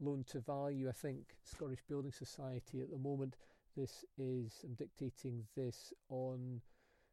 loan 0.00 0.24
to 0.30 0.40
value. 0.40 0.88
I 0.88 0.92
think 0.92 1.36
Scottish 1.44 1.82
Building 1.88 2.12
Society 2.12 2.80
at 2.80 2.90
the 2.90 2.98
moment, 2.98 3.36
this 3.76 4.04
is, 4.18 4.60
I'm 4.64 4.74
dictating 4.74 5.44
this 5.56 5.92
on 6.08 6.60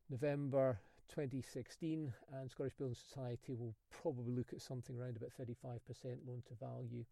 November 0.09 0.79
2016, 1.09 2.13
and 2.33 2.51
Scottish 2.51 2.75
Building 2.75 2.95
Society 2.95 3.53
will 3.53 3.75
probably 3.89 4.31
look 4.31 4.53
at 4.53 4.61
something 4.61 4.97
around 4.97 5.17
about 5.17 5.31
35% 5.39 5.79
loan 6.25 6.43
to 6.47 6.65
value 6.65 7.05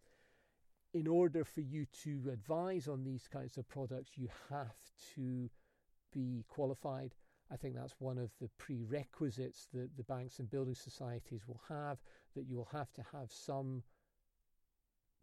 in 0.93 1.07
order 1.07 1.43
for 1.43 1.61
you 1.61 1.85
to 2.03 2.29
advise 2.31 2.87
on 2.87 3.03
these 3.03 3.27
kinds 3.31 3.57
of 3.57 3.67
products, 3.67 4.11
you 4.15 4.29
have 4.49 4.75
to 5.15 5.49
be 6.13 6.43
qualified. 6.47 7.13
I 7.51 7.55
think 7.55 7.75
that's 7.75 7.95
one 7.99 8.17
of 8.17 8.31
the 8.41 8.49
prerequisites 8.57 9.67
that 9.73 9.95
the 9.95 10.03
banks 10.03 10.39
and 10.39 10.49
building 10.49 10.75
societies 10.75 11.47
will 11.47 11.61
have, 11.69 11.97
that 12.35 12.45
you 12.45 12.57
will 12.57 12.69
have 12.71 12.91
to 12.93 13.03
have 13.13 13.31
some 13.31 13.83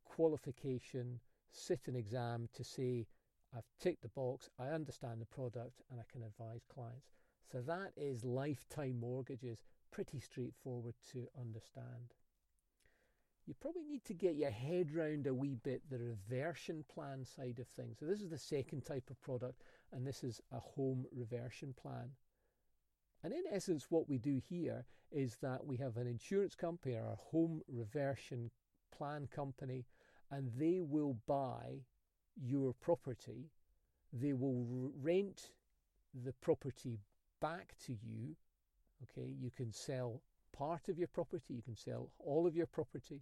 qualification, 0.05 1.21
sit 1.53 1.81
an 1.87 1.97
exam 1.97 2.49
to 2.55 2.65
say, 2.65 3.07
I've 3.55 3.69
ticked 3.81 4.03
the 4.03 4.09
box, 4.09 4.49
I 4.59 4.69
understand 4.69 5.21
the 5.21 5.27
product, 5.27 5.83
and 5.91 6.01
I 6.01 6.05
can 6.11 6.23
advise 6.23 6.65
clients. 6.73 7.13
So 7.53 7.61
that 7.63 7.93
is 7.97 8.25
lifetime 8.25 8.99
mortgages, 8.99 9.59
pretty 9.93 10.19
straightforward 10.19 10.95
to 11.13 11.29
understand 11.39 12.15
you 13.47 13.55
probably 13.61 13.85
need 13.85 14.05
to 14.05 14.15
get 14.15 14.37
your 14.37 14.51
head 14.51 14.95
round 14.95 15.27
a 15.27 15.35
wee 15.35 15.57
bit 15.63 15.83
the 15.91 15.99
reversion 15.99 16.85
plan 16.93 17.25
side 17.25 17.59
of 17.59 17.67
things. 17.69 17.99
So, 17.99 18.07
this 18.07 18.23
is 18.23 18.31
the 18.31 18.39
second 18.39 18.85
type 18.85 19.11
of 19.11 19.21
product, 19.21 19.63
and 19.93 20.07
this 20.07 20.25
is 20.25 20.41
a 20.53 20.59
home 20.59 21.05
reversion 21.13 21.75
plan. 21.81 22.11
And 23.23 23.33
in 23.33 23.45
essence, 23.51 23.87
what 23.91 24.09
we 24.09 24.19
do 24.19 24.41
here 24.49 24.85
is 25.11 25.37
that 25.43 25.67
we 25.67 25.77
have 25.79 25.97
an 25.97 26.07
insurance 26.07 26.55
company 26.55 26.95
a 26.95 27.17
home 27.17 27.63
reversion 27.69 28.51
plan 28.97 29.29
company, 29.35 29.85
and 30.31 30.51
they 30.59 30.81
will 30.81 31.17
buy 31.27 31.85
your 32.37 32.73
property. 32.75 33.51
They 34.13 34.33
will 34.33 34.93
rent 35.01 35.51
the 36.25 36.33
property 36.33 37.01
back 37.41 37.75
to 37.87 37.93
you. 37.93 38.37
Okay, 39.03 39.35
you 39.39 39.51
can 39.51 39.73
sell 39.73 40.23
part 40.53 40.89
of 40.89 40.99
your 40.99 41.09
property, 41.09 41.55
you 41.55 41.63
can 41.63 41.77
sell 41.77 42.11
all 42.19 42.47
of 42.47 42.55
your 42.57 42.67
property, 42.67 43.21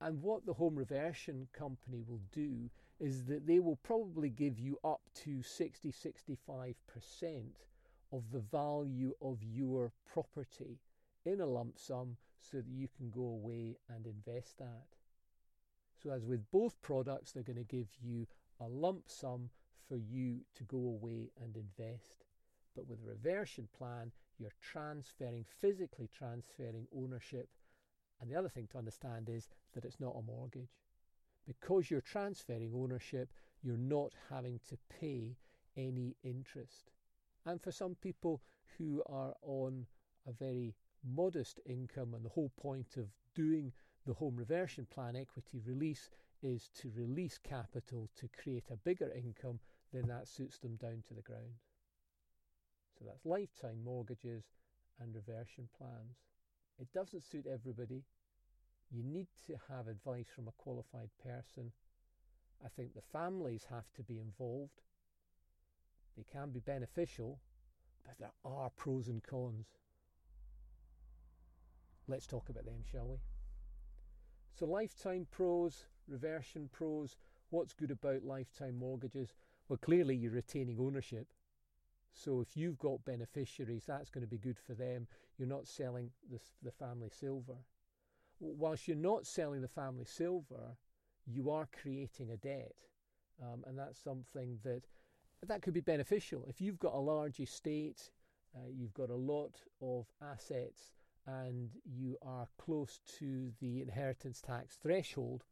and 0.00 0.22
what 0.22 0.44
the 0.44 0.52
home 0.52 0.76
reversion 0.76 1.48
company 1.52 2.02
will 2.06 2.20
do 2.32 2.70
is 3.00 3.24
that 3.24 3.46
they 3.46 3.60
will 3.60 3.76
probably 3.76 4.28
give 4.28 4.58
you 4.58 4.78
up 4.84 5.00
to 5.24 5.42
60 5.42 5.92
65% 5.92 6.74
of 8.12 8.30
the 8.30 8.40
value 8.40 9.14
of 9.20 9.42
your 9.42 9.92
property 10.12 10.78
in 11.24 11.40
a 11.40 11.46
lump 11.46 11.78
sum 11.78 12.16
so 12.40 12.58
that 12.58 12.68
you 12.68 12.88
can 12.96 13.10
go 13.10 13.22
away 13.22 13.76
and 13.88 14.06
invest 14.06 14.58
that. 14.58 14.86
So, 16.02 16.10
as 16.10 16.24
with 16.24 16.50
both 16.50 16.80
products, 16.82 17.32
they're 17.32 17.42
going 17.42 17.56
to 17.56 17.64
give 17.64 17.88
you 18.00 18.26
a 18.60 18.68
lump 18.68 19.08
sum 19.08 19.50
for 19.88 19.96
you 19.96 20.40
to 20.56 20.64
go 20.64 20.76
away 20.76 21.30
and 21.42 21.56
invest. 21.56 22.24
But 22.74 22.86
with 22.86 22.98
a 23.02 23.08
reversion 23.08 23.68
plan, 23.76 24.12
you're 24.38 24.50
transferring, 24.60 25.46
physically 25.60 26.08
transferring 26.16 26.86
ownership 26.94 27.48
and 28.20 28.30
the 28.30 28.36
other 28.36 28.48
thing 28.48 28.66
to 28.72 28.78
understand 28.78 29.28
is 29.28 29.48
that 29.74 29.84
it's 29.84 30.00
not 30.00 30.16
a 30.16 30.22
mortgage. 30.22 30.82
Because 31.46 31.90
you're 31.90 32.00
transferring 32.00 32.72
ownership, 32.74 33.28
you're 33.62 33.76
not 33.76 34.12
having 34.30 34.60
to 34.68 34.78
pay 35.00 35.36
any 35.76 36.16
interest. 36.24 36.90
And 37.44 37.62
for 37.62 37.70
some 37.70 37.94
people 38.02 38.42
who 38.78 39.02
are 39.06 39.34
on 39.42 39.86
a 40.26 40.32
very 40.32 40.74
modest 41.04 41.60
income, 41.66 42.14
and 42.14 42.24
the 42.24 42.30
whole 42.30 42.50
point 42.60 42.96
of 42.96 43.06
doing 43.34 43.72
the 44.06 44.14
home 44.14 44.36
reversion 44.36 44.86
plan 44.92 45.14
equity 45.14 45.60
release 45.64 46.10
is 46.42 46.70
to 46.80 46.90
release 46.96 47.38
capital 47.38 48.08
to 48.16 48.28
create 48.40 48.64
a 48.70 48.76
bigger 48.76 49.10
income, 49.14 49.60
then 49.92 50.06
that 50.08 50.28
suits 50.28 50.58
them 50.58 50.76
down 50.76 51.02
to 51.06 51.14
the 51.14 51.22
ground. 51.22 51.54
So 52.98 53.04
that's 53.04 53.26
lifetime 53.26 53.84
mortgages 53.84 54.44
and 55.00 55.14
reversion 55.14 55.68
plans. 55.76 56.16
It 56.78 56.92
doesn't 56.92 57.24
suit 57.24 57.46
everybody. 57.46 58.02
You 58.90 59.02
need 59.02 59.28
to 59.46 59.54
have 59.68 59.88
advice 59.88 60.26
from 60.34 60.48
a 60.48 60.52
qualified 60.52 61.10
person. 61.22 61.72
I 62.64 62.68
think 62.68 62.94
the 62.94 63.02
families 63.12 63.66
have 63.70 63.92
to 63.96 64.02
be 64.02 64.18
involved. 64.20 64.82
They 66.16 66.24
can 66.30 66.50
be 66.50 66.60
beneficial, 66.60 67.38
but 68.04 68.18
there 68.18 68.32
are 68.44 68.70
pros 68.70 69.08
and 69.08 69.22
cons. 69.22 69.66
Let's 72.08 72.26
talk 72.26 72.48
about 72.48 72.64
them, 72.64 72.84
shall 72.90 73.08
we? 73.08 73.16
So, 74.54 74.64
lifetime 74.66 75.26
pros, 75.30 75.84
reversion 76.08 76.68
pros. 76.72 77.16
What's 77.50 77.74
good 77.74 77.90
about 77.90 78.24
lifetime 78.24 78.78
mortgages? 78.78 79.34
Well, 79.68 79.78
clearly 79.78 80.16
you're 80.16 80.32
retaining 80.32 80.78
ownership. 80.80 81.26
So 82.16 82.40
if 82.40 82.56
you've 82.56 82.78
got 82.78 83.04
beneficiaries, 83.04 83.84
that's 83.86 84.08
going 84.08 84.24
to 84.24 84.30
be 84.30 84.38
good 84.38 84.58
for 84.58 84.72
them. 84.72 85.06
You're 85.36 85.48
not 85.48 85.68
selling 85.68 86.10
the, 86.30 86.40
the 86.62 86.72
family 86.72 87.10
silver. 87.10 87.56
Whilst 88.40 88.88
you're 88.88 88.96
not 88.96 89.26
selling 89.26 89.60
the 89.60 89.68
family 89.68 90.06
silver, 90.06 90.76
you 91.26 91.50
are 91.50 91.68
creating 91.82 92.30
a 92.30 92.36
debt. 92.38 92.74
Um, 93.42 93.64
and 93.66 93.78
that's 93.78 93.98
something 94.02 94.58
that 94.64 94.82
that 95.46 95.60
could 95.60 95.74
be 95.74 95.82
beneficial. 95.82 96.46
If 96.48 96.60
you've 96.60 96.78
got 96.78 96.94
a 96.94 96.98
large 96.98 97.38
estate, 97.38 98.10
uh, 98.56 98.68
you've 98.74 98.94
got 98.94 99.10
a 99.10 99.14
lot 99.14 99.60
of 99.82 100.06
assets, 100.22 100.92
and 101.26 101.68
you 101.84 102.16
are 102.22 102.48
close 102.56 103.00
to 103.18 103.52
the 103.60 103.82
inheritance 103.82 104.40
tax 104.40 104.78
threshold, 104.82 105.44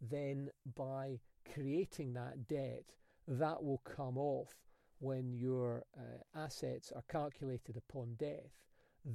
then 0.00 0.50
by 0.76 1.18
creating 1.52 2.12
that 2.12 2.46
debt, 2.46 2.84
that 3.26 3.64
will 3.64 3.82
come 3.84 4.16
off 4.16 4.54
when 5.00 5.32
your 5.32 5.84
uh, 5.96 6.38
assets 6.38 6.92
are 6.94 7.04
calculated 7.08 7.76
upon 7.76 8.14
death. 8.18 8.52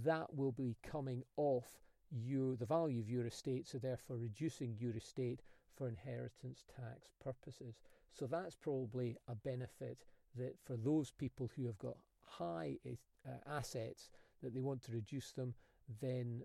That 0.04 0.34
will 0.34 0.52
be 0.52 0.78
coming 0.82 1.24
off 1.38 1.68
your 2.12 2.56
the 2.56 2.66
value 2.66 3.02
of 3.02 3.10
your 3.10 3.26
estate, 3.26 3.68
so 3.68 3.78
therefore 3.78 4.18
reducing 4.18 4.76
your 4.80 4.96
estate 4.96 5.42
for 5.76 5.88
inheritance 5.88 6.64
tax 6.76 7.10
purposes. 7.24 7.76
So 8.12 8.28
that's 8.28 8.56
probably 8.56 9.18
a 9.28 9.36
benefit 9.36 10.06
that 10.36 10.56
for 10.64 10.78
those 10.78 11.12
people 11.12 11.50
who 11.56 11.66
have 11.66 11.78
got 11.80 11.98
high 12.22 12.78
uh, 12.88 13.30
assets 13.50 14.10
that 14.42 14.54
they 14.54 14.60
want 14.60 14.84
to 14.84 14.92
reduce 14.92 15.32
them, 15.32 15.54
then 16.02 16.44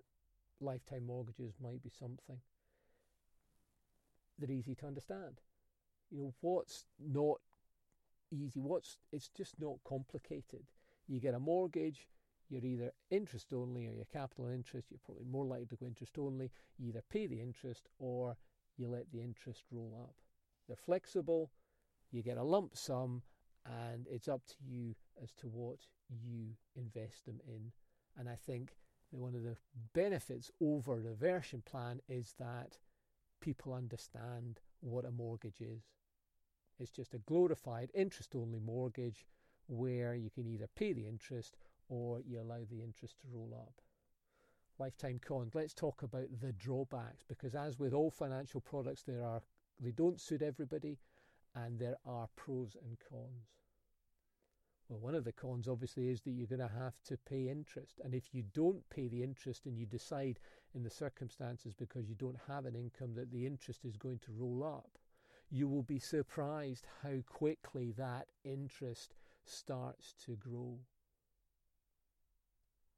lifetime 0.60 1.06
mortgages 1.06 1.54
might 1.62 1.82
be 1.82 1.90
something. 1.90 2.38
They're 4.38 4.50
easy 4.50 4.74
to 4.76 4.86
understand. 4.86 5.40
You 6.10 6.18
know, 6.18 6.34
what's 6.40 6.84
not 6.98 7.38
easy, 8.30 8.60
what's 8.60 8.98
it's 9.12 9.28
just 9.28 9.60
not 9.60 9.76
complicated. 9.84 10.64
You 11.06 11.20
get 11.20 11.34
a 11.34 11.38
mortgage, 11.38 12.08
you're 12.48 12.64
either 12.64 12.92
interest 13.10 13.52
only 13.52 13.86
or 13.86 13.94
your 13.94 14.06
capital 14.06 14.48
interest, 14.48 14.88
you're 14.90 15.00
probably 15.04 15.24
more 15.24 15.44
likely 15.44 15.66
to 15.66 15.76
go 15.76 15.86
interest 15.86 16.18
only. 16.18 16.50
You 16.78 16.88
either 16.88 17.02
pay 17.10 17.26
the 17.26 17.40
interest 17.40 17.88
or 17.98 18.36
you 18.76 18.88
let 18.88 19.10
the 19.12 19.20
interest 19.20 19.64
roll 19.70 19.98
up. 20.02 20.14
They're 20.66 20.76
flexible, 20.76 21.50
you 22.10 22.22
get 22.22 22.38
a 22.38 22.42
lump 22.42 22.76
sum, 22.76 23.22
and 23.66 24.06
it's 24.10 24.28
up 24.28 24.46
to 24.46 24.54
you 24.66 24.94
as 25.22 25.32
to 25.34 25.46
what 25.46 25.78
you 26.08 26.54
invest 26.76 27.26
them 27.26 27.40
in. 27.46 27.72
And 28.18 28.28
I 28.28 28.36
think 28.46 28.76
one 29.10 29.34
of 29.34 29.42
the 29.42 29.56
benefits 29.94 30.50
over 30.60 30.94
a 30.94 31.00
reversion 31.00 31.62
plan 31.64 32.00
is 32.08 32.34
that 32.38 32.78
people 33.40 33.72
understand 33.72 34.60
what 34.80 35.04
a 35.04 35.10
mortgage 35.10 35.60
is. 35.60 35.82
It's 36.80 36.90
just 36.90 37.14
a 37.14 37.18
glorified 37.18 37.90
interest 37.94 38.34
only 38.34 38.60
mortgage 38.60 39.26
where 39.66 40.14
you 40.14 40.30
can 40.30 40.46
either 40.46 40.68
pay 40.76 40.92
the 40.92 41.06
interest 41.06 41.56
or 41.88 42.20
you 42.20 42.40
allow 42.40 42.60
the 42.70 42.82
interest 42.82 43.18
to 43.20 43.26
roll 43.32 43.52
up. 43.54 43.74
Lifetime 44.78 45.20
cons. 45.26 45.54
Let's 45.54 45.74
talk 45.74 46.02
about 46.02 46.28
the 46.40 46.52
drawbacks 46.52 47.24
because 47.28 47.54
as 47.54 47.78
with 47.78 47.92
all 47.92 48.10
financial 48.10 48.60
products 48.60 49.02
there 49.02 49.24
are 49.24 49.42
they 49.80 49.90
don't 49.90 50.20
suit 50.20 50.42
everybody 50.42 50.98
and 51.54 51.78
there 51.78 51.96
are 52.06 52.28
pros 52.36 52.76
and 52.84 52.96
cons. 53.10 53.54
Well, 54.88 55.00
one 55.00 55.14
of 55.14 55.24
the 55.24 55.32
cons 55.32 55.68
obviously 55.68 56.08
is 56.08 56.22
that 56.22 56.30
you're 56.30 56.46
going 56.46 56.66
to 56.66 56.74
have 56.78 56.94
to 57.08 57.18
pay 57.28 57.48
interest. 57.48 58.00
And 58.02 58.14
if 58.14 58.32
you 58.32 58.42
don't 58.54 58.88
pay 58.88 59.08
the 59.08 59.22
interest 59.22 59.66
and 59.66 59.76
you 59.76 59.84
decide 59.84 60.38
in 60.74 60.82
the 60.82 60.90
circumstances 60.90 61.74
because 61.74 62.08
you 62.08 62.14
don't 62.14 62.38
have 62.48 62.64
an 62.64 62.74
income 62.74 63.14
that 63.14 63.30
the 63.30 63.44
interest 63.44 63.84
is 63.84 63.96
going 63.96 64.18
to 64.20 64.32
roll 64.32 64.64
up, 64.64 64.98
you 65.50 65.66
will 65.68 65.82
be 65.82 65.98
surprised 65.98 66.86
how 67.02 67.22
quickly 67.26 67.92
that 67.96 68.26
interest 68.44 69.14
starts 69.44 70.14
to 70.24 70.36
grow. 70.36 70.78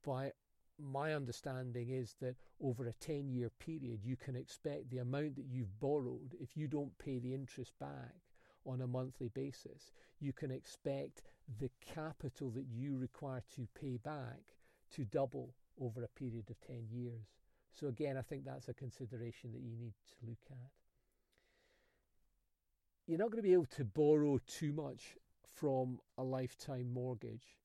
By 0.04 0.32
my 0.78 1.14
understanding 1.14 1.90
is 1.90 2.16
that 2.20 2.36
over 2.60 2.86
a 2.86 2.92
10 2.92 3.28
year 3.28 3.50
period, 3.58 4.00
you 4.02 4.16
can 4.16 4.34
expect 4.34 4.90
the 4.90 4.98
amount 4.98 5.36
that 5.36 5.46
you've 5.50 5.78
borrowed, 5.78 6.34
if 6.40 6.56
you 6.56 6.66
don't 6.66 6.96
pay 6.98 7.18
the 7.18 7.34
interest 7.34 7.72
back 7.78 8.14
on 8.66 8.80
a 8.80 8.86
monthly 8.86 9.28
basis, 9.28 9.92
you 10.18 10.32
can 10.32 10.50
expect 10.50 11.22
the 11.58 11.70
capital 11.80 12.50
that 12.50 12.66
you 12.66 12.96
require 12.96 13.42
to 13.54 13.66
pay 13.80 13.96
back 13.96 14.40
to 14.92 15.04
double 15.04 15.54
over 15.80 16.02
a 16.02 16.08
period 16.08 16.50
of 16.50 16.60
10 16.60 16.88
years. 16.90 17.26
So, 17.72 17.86
again, 17.86 18.16
I 18.16 18.22
think 18.22 18.44
that's 18.44 18.68
a 18.68 18.74
consideration 18.74 19.52
that 19.52 19.62
you 19.62 19.76
need 19.76 19.94
to 20.08 20.26
look 20.26 20.44
at. 20.50 20.79
You're 23.10 23.18
not 23.18 23.32
going 23.32 23.42
to 23.42 23.48
be 23.48 23.54
able 23.54 23.66
to 23.76 23.84
borrow 23.84 24.38
too 24.46 24.72
much 24.72 25.16
from 25.56 25.98
a 26.16 26.22
lifetime 26.22 26.94
mortgage. 26.94 27.58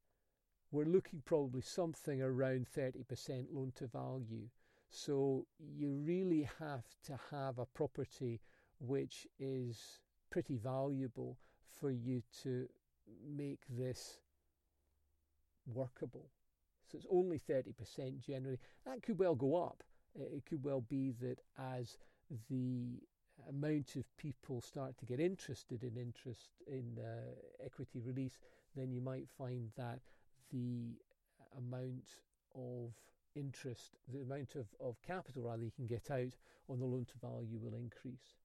We're 0.72 0.88
looking 0.88 1.22
probably 1.24 1.62
something 1.62 2.20
around 2.20 2.66
30% 2.76 3.46
loan 3.52 3.72
to 3.76 3.86
value. 3.86 4.50
So, 4.90 5.46
you 5.60 5.92
really 6.04 6.50
have 6.58 6.86
to 7.06 7.20
have 7.30 7.60
a 7.60 7.68
property 7.68 8.42
which 8.80 9.28
is 9.40 10.00
pretty 10.32 10.56
valuable 10.58 11.38
for 11.80 11.92
you 11.92 12.24
to 12.42 12.68
make 13.30 13.60
this 13.70 14.18
workable. 15.68 16.26
So 16.92 16.98
it's 16.98 17.08
only 17.12 17.38
30% 17.38 18.20
generally. 18.20 18.58
That 18.88 19.04
could 19.04 19.20
well 19.20 19.36
go 19.36 19.64
up. 19.64 19.84
It 20.16 20.44
could 20.48 20.64
well 20.64 20.82
be 20.82 21.12
that 21.22 21.38
as 21.60 22.00
the 22.50 22.98
amount 23.50 23.96
of 23.96 24.06
people 24.18 24.62
start 24.62 24.98
to 24.98 25.06
get 25.06 25.20
interested 25.20 25.84
in 25.84 25.98
interest 25.98 26.50
in 26.68 26.98
uh, 27.00 27.64
equity 27.64 28.02
release, 28.06 28.40
then 28.76 28.92
you 28.92 29.02
might 29.02 29.28
find 29.38 29.70
that 29.78 30.00
the 30.52 30.94
amount 31.58 32.20
of 32.56 32.92
interest, 33.36 33.96
the 34.12 34.22
amount 34.22 34.56
of, 34.56 34.68
of 34.80 35.02
capital 35.02 35.44
rather 35.44 35.64
you 35.64 35.72
can 35.76 35.88
get 35.88 36.10
out 36.12 36.34
on 36.70 36.80
the 36.80 36.86
loan 36.86 37.06
to 37.06 37.28
value 37.28 37.60
will 37.62 37.76
increase. 37.76 38.38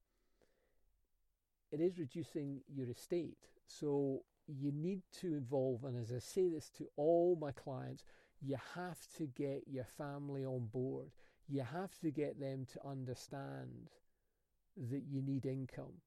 It 1.73 1.81
is 1.81 1.99
reducing 1.99 2.61
your 2.69 2.91
estate. 2.91 3.39
So 3.67 4.23
you 4.47 4.73
need 4.73 5.03
to 5.21 5.29
involve, 5.35 5.85
and 5.85 5.97
as 5.97 6.13
I 6.13 6.19
say 6.19 6.49
this 6.49 6.69
to 6.79 6.89
all 6.97 7.37
my 7.41 7.53
clients, 7.53 8.05
you 8.43 8.57
have 8.75 8.99
to 9.19 9.27
get 9.27 9.65
your 9.69 9.85
family 9.85 10.45
on 10.45 10.67
board. 10.73 11.11
You 11.49 11.63
have 11.63 11.99
to 12.01 12.11
get 12.11 12.41
them 12.41 12.67
to 12.73 12.89
understand 12.89 13.91
that 14.77 15.03
you 15.09 15.23
need 15.23 15.47
income 15.47 16.01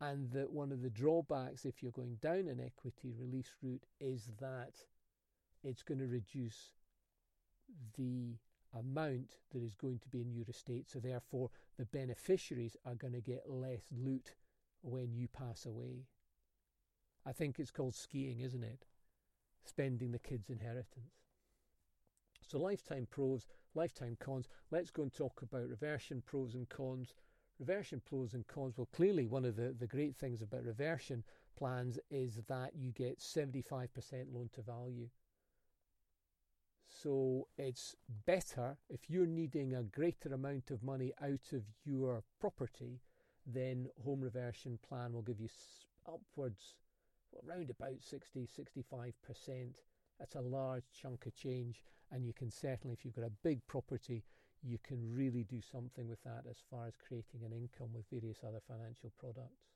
and 0.00 0.30
that 0.32 0.52
one 0.52 0.72
of 0.72 0.82
the 0.82 0.90
drawbacks 0.90 1.64
if 1.64 1.82
you're 1.82 1.92
going 1.92 2.16
down 2.20 2.48
an 2.48 2.60
equity 2.64 3.12
release 3.18 3.54
route 3.62 3.86
is 4.00 4.30
that 4.40 4.74
it's 5.64 5.82
going 5.82 5.98
to 5.98 6.06
reduce 6.06 6.72
the 7.96 8.36
amount 8.78 9.36
that 9.52 9.62
is 9.62 9.74
going 9.74 9.98
to 9.98 10.08
be 10.08 10.20
in 10.20 10.32
your 10.32 10.44
estate. 10.48 10.88
So, 10.88 10.98
therefore, 10.98 11.50
the 11.78 11.86
beneficiaries 11.86 12.76
are 12.84 12.94
going 12.94 13.14
to 13.14 13.20
get 13.20 13.48
less 13.48 13.82
loot 13.90 14.34
when 14.82 15.14
you 15.14 15.28
pass 15.28 15.66
away. 15.66 16.06
I 17.24 17.32
think 17.32 17.58
it's 17.58 17.70
called 17.70 17.94
skiing, 17.94 18.40
isn't 18.40 18.62
it? 18.62 18.86
Spending 19.64 20.12
the 20.12 20.18
kids' 20.18 20.50
inheritance. 20.50 21.14
So, 22.46 22.58
lifetime 22.58 23.08
pros, 23.10 23.46
lifetime 23.74 24.16
cons. 24.20 24.46
Let's 24.70 24.90
go 24.90 25.02
and 25.02 25.12
talk 25.12 25.42
about 25.42 25.68
reversion 25.68 26.22
pros 26.24 26.54
and 26.54 26.68
cons. 26.68 27.14
Reversion 27.58 28.02
pros 28.04 28.34
and 28.34 28.46
cons. 28.46 28.76
Well, 28.76 28.88
clearly, 28.92 29.26
one 29.26 29.44
of 29.44 29.56
the, 29.56 29.74
the 29.78 29.86
great 29.86 30.16
things 30.16 30.42
about 30.42 30.64
reversion 30.64 31.24
plans 31.56 31.98
is 32.10 32.38
that 32.48 32.72
you 32.74 32.92
get 32.92 33.18
75% 33.18 33.88
loan 34.32 34.50
to 34.54 34.62
value. 34.62 35.08
So 36.88 37.48
it's 37.58 37.96
better 38.26 38.76
if 38.88 39.08
you're 39.08 39.26
needing 39.26 39.74
a 39.74 39.82
greater 39.82 40.32
amount 40.32 40.70
of 40.70 40.82
money 40.82 41.12
out 41.22 41.52
of 41.52 41.62
your 41.84 42.22
property, 42.40 43.00
then 43.46 43.88
home 44.04 44.20
reversion 44.20 44.78
plan 44.86 45.12
will 45.12 45.22
give 45.22 45.40
you 45.40 45.48
upwards 46.06 46.76
around 47.46 47.70
about 47.70 48.02
60 48.02 48.46
65%. 48.46 49.12
That's 50.18 50.34
a 50.34 50.40
large 50.40 50.84
chunk 50.92 51.26
of 51.26 51.36
change, 51.36 51.82
and 52.10 52.24
you 52.24 52.32
can 52.32 52.50
certainly, 52.50 52.94
if 52.94 53.04
you've 53.04 53.14
got 53.14 53.26
a 53.26 53.42
big 53.42 53.66
property, 53.66 54.24
you 54.66 54.78
can 54.82 54.98
really 55.14 55.44
do 55.44 55.60
something 55.60 56.08
with 56.08 56.22
that 56.24 56.44
as 56.50 56.56
far 56.70 56.86
as 56.86 56.94
creating 56.96 57.40
an 57.44 57.52
income 57.52 57.88
with 57.94 58.04
various 58.10 58.38
other 58.46 58.60
financial 58.66 59.12
products. 59.18 59.70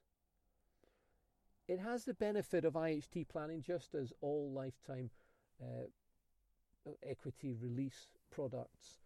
It 1.68 1.78
has 1.78 2.04
the 2.04 2.14
benefit 2.14 2.64
of 2.64 2.74
IHT 2.74 3.28
planning, 3.28 3.62
just 3.62 3.94
as 3.94 4.12
all 4.20 4.50
lifetime 4.52 5.10
uh, 5.62 5.86
equity 7.06 7.54
release 7.60 8.08
products 8.30 8.96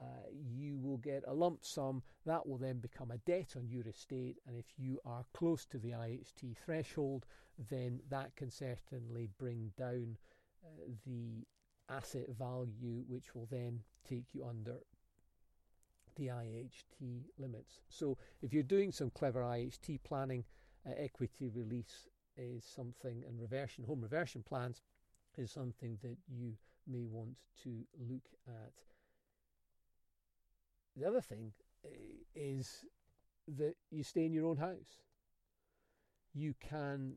uh, 0.00 0.04
you 0.32 0.78
will 0.78 0.96
get 0.98 1.22
a 1.26 1.34
lump 1.34 1.62
sum 1.62 2.02
that 2.24 2.46
will 2.46 2.56
then 2.56 2.78
become 2.78 3.10
a 3.10 3.18
debt 3.18 3.54
on 3.56 3.68
your 3.68 3.86
estate. 3.86 4.38
And 4.46 4.56
if 4.56 4.64
you 4.78 4.98
are 5.04 5.24
close 5.34 5.66
to 5.66 5.78
the 5.78 5.90
IHT 5.90 6.56
threshold, 6.56 7.26
then 7.70 8.00
that 8.08 8.34
can 8.36 8.50
certainly 8.50 9.28
bring 9.38 9.72
down 9.76 10.16
uh, 10.64 10.90
the 11.06 11.46
asset 11.90 12.28
value, 12.38 13.04
which 13.08 13.34
will 13.34 13.48
then 13.50 13.80
take 14.08 14.24
you 14.32 14.46
under 14.46 14.76
the 16.16 16.28
IHT 16.28 17.24
limits. 17.38 17.80
So 17.88 18.16
if 18.42 18.52
you're 18.52 18.62
doing 18.62 18.92
some 18.92 19.10
clever 19.10 19.42
IHT 19.42 20.00
planning, 20.04 20.44
uh, 20.86 20.92
equity 20.96 21.50
release 21.54 22.08
is 22.36 22.64
something, 22.64 23.22
and 23.26 23.40
reversion, 23.40 23.84
home 23.84 24.00
reversion 24.00 24.42
plans 24.42 24.82
is 25.36 25.50
something 25.50 25.98
that 26.02 26.16
you 26.28 26.54
may 26.86 27.04
want 27.04 27.36
to 27.62 27.84
look 28.08 28.28
at. 28.48 28.72
The 30.96 31.06
other 31.06 31.20
thing 31.20 31.52
uh, 31.84 31.88
is 32.34 32.84
that 33.56 33.74
you 33.90 34.02
stay 34.02 34.26
in 34.26 34.32
your 34.32 34.46
own 34.46 34.56
house. 34.56 35.02
You 36.34 36.54
can 36.60 37.16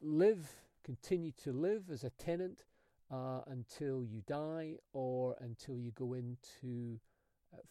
live, 0.00 0.48
continue 0.84 1.32
to 1.42 1.52
live 1.52 1.90
as 1.90 2.04
a 2.04 2.10
tenant 2.10 2.64
uh, 3.10 3.40
until 3.46 4.04
you 4.04 4.22
die 4.26 4.74
or 4.92 5.36
until 5.40 5.76
you 5.76 5.90
go 5.92 6.14
into 6.14 7.00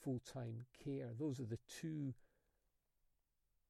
full 0.02 0.22
time 0.32 0.66
care. 0.84 1.10
Those 1.18 1.40
are 1.40 1.46
the 1.46 1.60
two 1.68 2.14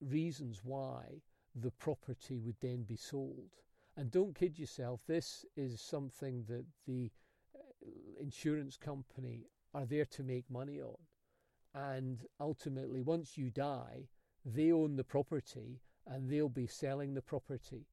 reasons 0.01 0.61
why 0.63 1.21
the 1.55 1.71
property 1.71 2.37
would 2.37 2.59
then 2.61 2.83
be 2.83 2.95
sold. 2.95 3.49
And 3.95 4.11
don't 4.11 4.35
kid 4.35 4.59
yourself, 4.59 5.01
this 5.07 5.43
is 5.55 5.81
something 5.81 6.43
that 6.47 6.65
the 6.85 7.09
uh, 7.55 7.59
insurance 8.21 8.77
company 8.77 9.47
are 9.73 9.85
there 9.85 10.05
to 10.05 10.23
make 10.23 10.49
money 10.49 10.79
on. 10.79 10.97
And 11.73 12.23
ultimately, 12.39 13.01
once 13.01 13.37
you 13.37 13.49
die, 13.49 14.07
they 14.45 14.71
own 14.71 14.95
the 14.95 15.03
property 15.03 15.81
and 16.05 16.29
they'll 16.29 16.49
be 16.49 16.67
selling 16.67 17.13
the 17.13 17.21
property. 17.21 17.87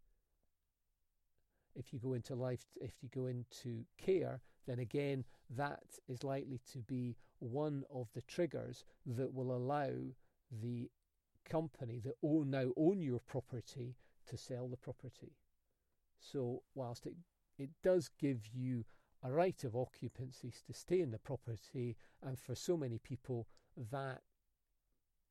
If 1.74 1.92
you 1.92 1.98
go 1.98 2.12
into 2.12 2.35
life, 2.35 2.64
if 2.81 2.92
you 3.03 3.09
go 3.14 3.27
into 3.27 3.85
care, 3.98 4.40
then 4.66 4.79
again, 4.79 5.24
that 5.50 5.83
is 6.09 6.22
likely 6.22 6.61
to 6.72 6.79
be 6.79 7.16
one 7.44 7.85
of 7.92 8.09
the 8.14 8.22
triggers 8.22 8.85
that 9.07 9.33
will 9.33 9.54
allow 9.54 9.90
the 10.62 10.90
company 11.48 12.00
that 12.04 12.14
own 12.22 12.50
now 12.50 12.70
own 12.76 13.00
your 13.00 13.20
property 13.20 13.96
to 14.26 14.37
sell 14.37 14.68
the 14.68 14.76
property. 14.76 15.37
So 16.18 16.62
whilst 16.74 17.07
it 17.07 17.14
it 17.59 17.70
does 17.83 18.11
give 18.18 18.46
you 18.52 18.85
a 19.22 19.30
right 19.30 19.62
of 19.64 19.76
occupancy 19.76 20.52
to 20.66 20.72
stay 20.72 21.00
in 21.00 21.11
the 21.11 21.18
property, 21.18 21.96
and 22.22 22.38
for 22.38 22.54
so 22.54 22.76
many 22.76 22.98
people 22.98 23.46
that 23.90 24.22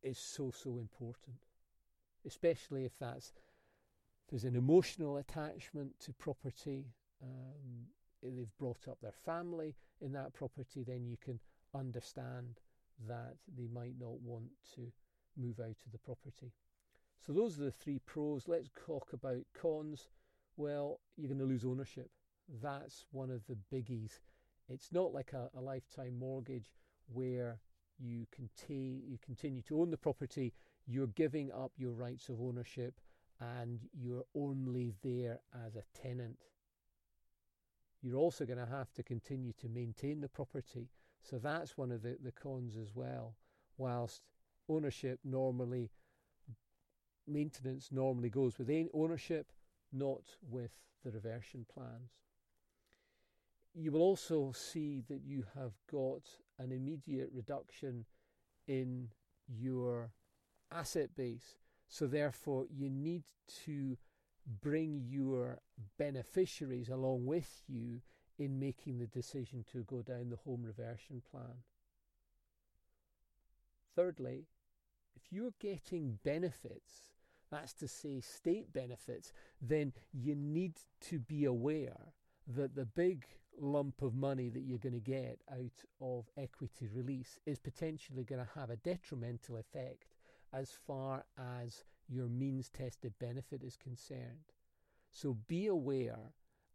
is 0.02 0.18
so 0.18 0.52
so 0.52 0.78
important, 0.78 1.38
especially 2.26 2.86
if 2.86 2.98
that's 3.00 3.34
there's 4.30 4.46
an 4.46 4.56
emotional 4.56 5.18
attachment 5.18 6.00
to 6.00 6.14
property. 6.14 6.86
Um, 7.22 7.88
they've 8.22 8.58
brought 8.58 8.88
up 8.88 8.98
their 9.02 9.12
family 9.12 9.76
in 10.02 10.14
that 10.14 10.34
property, 10.34 10.84
then 10.84 11.06
you 11.06 11.18
can 11.18 11.40
understand 11.76 12.60
that 13.08 13.36
they 13.58 13.68
might 13.68 13.96
not 14.00 14.20
want 14.22 14.50
to 14.76 14.92
move 15.38 15.60
out 15.60 15.78
of 15.86 15.92
the 15.92 15.98
property. 15.98 16.54
So 17.26 17.34
those 17.34 17.60
are 17.60 17.66
the 17.66 17.72
three 17.72 18.00
pros. 18.06 18.48
Let's 18.48 18.70
talk 18.86 19.14
about 19.14 19.44
cons. 19.60 20.10
Well, 20.58 21.00
you're 21.18 21.30
going 21.30 21.40
to 21.40 21.46
lose 21.46 21.66
ownership. 21.66 22.10
That's 22.62 23.06
one 23.12 23.32
of 23.32 23.42
the 23.48 23.58
biggies. 23.74 24.20
It's 24.70 24.92
not 24.92 25.14
like 25.14 25.34
a, 25.34 25.50
a 25.58 25.62
lifetime 25.62 26.20
mortgage 26.20 26.72
where 27.12 27.60
you 28.00 28.26
you 28.40 29.18
continue 29.26 29.62
to 29.64 29.80
own 29.80 29.92
the 29.92 29.98
property. 29.98 30.54
You're 30.86 31.08
giving 31.08 31.52
up 31.52 31.72
your 31.78 31.94
rights 31.94 32.30
of 32.30 32.42
ownership, 32.42 33.00
and 33.40 33.80
you're 33.94 34.26
only 34.36 34.94
there 35.02 35.40
as 35.66 35.76
a 35.76 35.84
tenant. 35.94 36.38
You're 38.02 38.18
also 38.18 38.46
going 38.46 38.60
to 38.60 38.66
have 38.66 38.92
to 38.94 39.04
continue 39.04 39.54
to 39.62 39.70
maintain 39.70 40.20
the 40.20 40.28
property. 40.28 40.90
So 41.24 41.38
that's 41.38 41.78
one 41.78 41.92
of 41.92 42.02
the, 42.04 42.18
the 42.22 42.32
cons 42.32 42.76
as 42.76 42.94
well. 42.94 43.36
Whilst 43.78 44.22
ownership 44.70 45.20
normally, 45.24 45.90
maintenance 47.28 47.90
normally 47.92 48.30
goes 48.30 48.60
with 48.60 48.70
ownership, 48.94 49.52
not 49.92 50.24
with 50.48 50.72
the 51.04 51.12
reversion 51.12 51.66
plans. 51.74 52.12
You 53.74 53.92
will 53.92 54.02
also 54.02 54.52
see 54.52 55.04
that 55.08 55.22
you 55.24 55.46
have 55.56 55.74
got 55.92 56.30
an 56.60 56.72
immediate 56.72 57.30
reduction 57.34 58.06
in 58.68 59.10
your 59.48 60.12
asset 60.72 61.16
base. 61.16 61.58
So, 61.88 62.08
therefore, 62.08 62.66
you 62.70 62.90
need 62.90 63.24
to 63.66 63.98
bring 64.62 65.04
your 65.08 65.60
beneficiaries 65.98 66.90
along 66.90 67.26
with 67.26 67.64
you 67.68 68.02
in 68.38 68.60
making 68.60 69.00
the 69.00 69.08
decision 69.08 69.64
to 69.72 69.84
go 69.84 70.02
down 70.02 70.30
the 70.30 70.38
home 70.38 70.64
reversion 70.64 71.22
plan. 71.30 71.64
Thirdly, 73.96 74.48
if 75.16 75.32
you're 75.32 75.54
getting 75.60 76.20
benefits, 76.24 77.12
that's 77.52 77.74
to 77.74 77.88
say 77.88 78.20
state 78.20 78.74
benefits, 78.74 79.32
then 79.62 79.94
you 80.12 80.36
need 80.36 80.74
to 81.02 81.20
be 81.20 81.46
aware 81.46 82.14
that 82.48 82.76
the 82.76 82.86
big 82.86 83.26
lump 83.60 84.02
of 84.02 84.16
money 84.16 84.50
that 84.50 84.62
you're 84.62 84.80
going 84.80 84.94
to 84.94 85.00
get 85.00 85.40
out 85.52 85.84
of 86.02 86.26
equity 86.38 86.88
release 86.92 87.40
is 87.46 87.60
potentially 87.60 88.24
going 88.24 88.44
to 88.44 88.60
have 88.60 88.72
a 88.72 88.78
detrimental 88.78 89.58
effect 89.58 90.16
as 90.52 90.72
far 90.72 91.24
as 91.38 91.84
your 92.10 92.28
means 92.28 92.70
tested 92.70 93.14
benefit 93.20 93.64
is 93.64 93.76
concerned. 93.76 94.52
So 95.12 95.38
be 95.48 95.68
aware. 95.68 96.18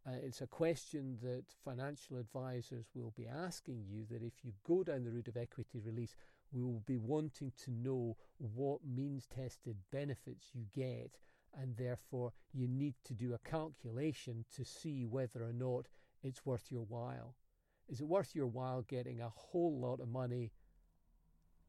Uh, 0.07 0.13
it's 0.23 0.41
a 0.41 0.47
question 0.47 1.19
that 1.23 1.45
financial 1.65 2.19
advisors 2.19 2.87
will 2.95 3.13
be 3.17 3.27
asking 3.27 3.85
you 3.87 4.05
that 4.11 4.23
if 4.23 4.33
you 4.43 4.53
go 4.67 4.83
down 4.83 5.05
the 5.05 5.11
route 5.11 5.29
of 5.29 5.37
equity 5.37 5.81
release, 5.85 6.15
we 6.53 6.63
will 6.63 6.83
be 6.87 6.97
wanting 6.97 7.53
to 7.65 7.71
know 7.71 8.17
what 8.39 8.81
means 8.87 9.27
tested 9.27 9.77
benefits 9.93 10.49
you 10.55 10.65
get, 10.75 11.19
and 11.55 11.77
therefore 11.77 12.33
you 12.55 12.67
need 12.67 12.95
to 13.05 13.13
do 13.13 13.35
a 13.35 13.49
calculation 13.49 14.45
to 14.55 14.65
see 14.65 15.05
whether 15.05 15.43
or 15.43 15.53
not 15.53 15.89
it's 16.23 16.47
worth 16.47 16.71
your 16.71 16.85
while. 16.89 17.35
Is 17.89 18.01
it 18.01 18.07
worth 18.07 18.35
your 18.35 18.47
while 18.47 18.83
getting 18.83 19.21
a 19.21 19.33
whole 19.35 19.79
lot 19.79 20.01
of 20.01 20.09
money 20.09 20.53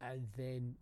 and 0.01 0.27
then 0.37 0.75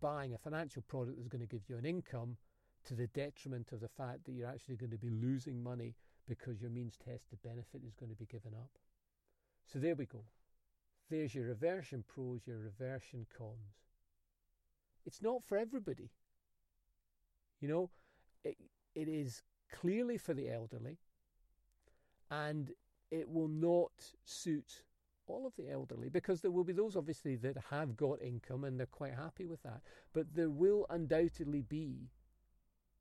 buying 0.00 0.34
a 0.34 0.38
financial 0.38 0.82
product 0.82 1.16
that's 1.16 1.28
going 1.28 1.46
to 1.46 1.46
give 1.46 1.68
you 1.68 1.76
an 1.76 1.84
income 1.84 2.36
to 2.84 2.94
the 2.94 3.06
detriment 3.08 3.72
of 3.72 3.80
the 3.80 3.88
fact 3.88 4.24
that 4.24 4.32
you're 4.32 4.48
actually 4.48 4.76
going 4.76 4.90
to 4.90 4.98
be 4.98 5.10
losing 5.10 5.62
money 5.62 5.94
because 6.28 6.60
your 6.60 6.70
means 6.70 6.96
tested 6.96 7.38
benefit 7.42 7.82
is 7.86 7.94
going 7.94 8.10
to 8.10 8.16
be 8.16 8.26
given 8.26 8.52
up? 8.54 8.70
So 9.72 9.78
there 9.78 9.94
we 9.94 10.06
go. 10.06 10.24
There's 11.10 11.34
your 11.34 11.46
reversion 11.46 12.04
pros, 12.06 12.46
your 12.46 12.58
reversion 12.58 13.26
cons. 13.36 13.86
It's 15.04 15.22
not 15.22 15.44
for 15.44 15.56
everybody. 15.56 16.10
You 17.60 17.68
know, 17.68 17.90
it, 18.44 18.56
it 18.94 19.08
is 19.08 19.42
clearly 19.72 20.18
for 20.18 20.34
the 20.34 20.50
elderly 20.50 20.98
and 22.30 22.72
it 23.10 23.28
will 23.28 23.48
not 23.48 23.92
suit 24.24 24.82
all 25.28 25.46
of 25.46 25.54
the 25.56 25.70
elderly 25.70 26.08
because 26.08 26.40
there 26.40 26.50
will 26.50 26.64
be 26.64 26.72
those 26.72 26.96
obviously 26.96 27.36
that 27.36 27.56
have 27.70 27.96
got 27.96 28.22
income 28.22 28.64
and 28.64 28.78
they're 28.78 28.86
quite 28.86 29.14
happy 29.14 29.46
with 29.46 29.62
that. 29.62 29.80
But 30.12 30.34
there 30.34 30.50
will 30.50 30.86
undoubtedly 30.90 31.62
be, 31.62 32.10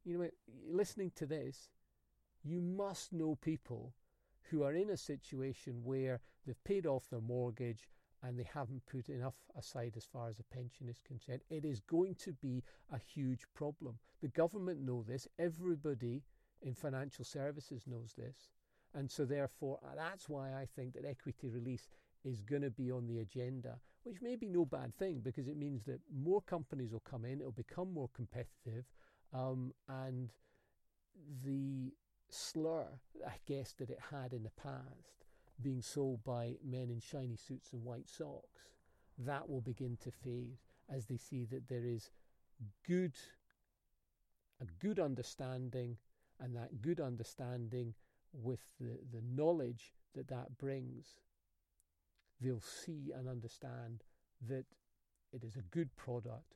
you 0.04 0.18
know, 0.18 0.30
listening 0.68 1.12
to 1.16 1.26
this, 1.26 1.70
you 2.46 2.62
must 2.62 3.12
know 3.12 3.36
people 3.42 3.94
who 4.50 4.64
are 4.64 4.74
in 4.74 4.92
a 4.92 4.98
situation 4.98 5.82
where 5.84 6.22
they've 6.46 6.64
paid 6.64 6.86
off 6.86 7.10
their 7.10 7.22
mortgage 7.22 7.90
and 8.24 8.40
they 8.40 8.48
haven't 8.54 8.86
put 8.86 9.10
enough 9.10 9.36
aside 9.58 9.94
as 9.98 10.06
far 10.06 10.30
as 10.30 10.40
a 10.40 10.56
pension 10.56 10.88
is 10.88 11.02
concerned. 11.06 11.42
It 11.50 11.66
is 11.66 11.80
going 11.80 12.16
to 12.16 12.34
be 12.34 12.64
a 12.92 12.98
huge 12.98 13.46
problem. 13.54 13.98
The 14.22 14.30
government 14.30 14.82
know 14.82 15.04
this. 15.04 15.28
Everybody 15.38 16.24
in 16.62 16.74
financial 16.74 17.26
services 17.26 17.84
knows 17.88 18.14
this. 18.18 18.50
And 18.94 19.10
so 19.10 19.26
therefore 19.26 19.80
that's 19.96 20.30
why 20.30 20.54
I 20.54 20.68
think 20.76 20.94
that 20.94 21.06
equity 21.06 21.50
release 21.50 21.88
is 22.24 22.42
going 22.42 22.62
to 22.62 22.72
be 22.72 22.92
on 22.92 23.08
the 23.08 23.20
agenda, 23.20 23.80
which 24.04 24.22
may 24.22 24.36
be 24.36 24.50
no 24.50 24.66
bad 24.66 24.94
thing 24.94 25.22
because 25.24 25.48
it 25.48 25.58
means 25.58 25.86
that 25.86 26.00
more 26.14 26.42
companies 26.42 26.92
will 26.92 27.02
come 27.02 27.26
in, 27.26 27.40
it'll 27.40 27.52
become 27.52 27.94
more 27.94 28.10
competitive, 28.16 28.86
um, 29.34 29.74
and 29.88 30.32
the 31.44 31.94
slur, 32.30 32.88
I 33.26 33.36
guess, 33.46 33.74
that 33.74 33.90
it 33.90 34.00
had 34.12 34.34
in 34.34 34.44
the 34.44 34.50
past, 34.62 35.26
being 35.62 35.82
sold 35.82 36.24
by 36.24 36.56
men 36.64 36.90
in 36.90 37.00
shiny 37.00 37.36
suits 37.36 37.72
and 37.74 37.84
white 37.84 38.10
socks, 38.10 38.70
that 39.18 39.50
will 39.50 39.62
begin 39.62 39.98
to 40.04 40.12
fade 40.12 40.58
as 40.90 41.06
they 41.06 41.18
see 41.18 41.46
that 41.46 41.68
there 41.68 41.86
is 41.86 42.10
good, 42.86 43.14
a 44.62 44.66
good 44.80 45.00
understanding, 45.00 45.98
and 46.40 46.56
that 46.56 46.82
good 46.82 47.00
understanding 47.00 47.94
with 48.34 48.60
the, 48.80 49.00
the 49.12 49.22
knowledge 49.24 49.94
that 50.14 50.28
that 50.28 50.58
brings, 50.58 51.16
they'll 52.42 52.60
see 52.60 53.12
and 53.18 53.30
understand 53.30 54.04
that 54.48 54.66
it 55.32 55.44
is 55.44 55.56
a 55.56 55.76
good 55.76 55.96
product 55.96 56.56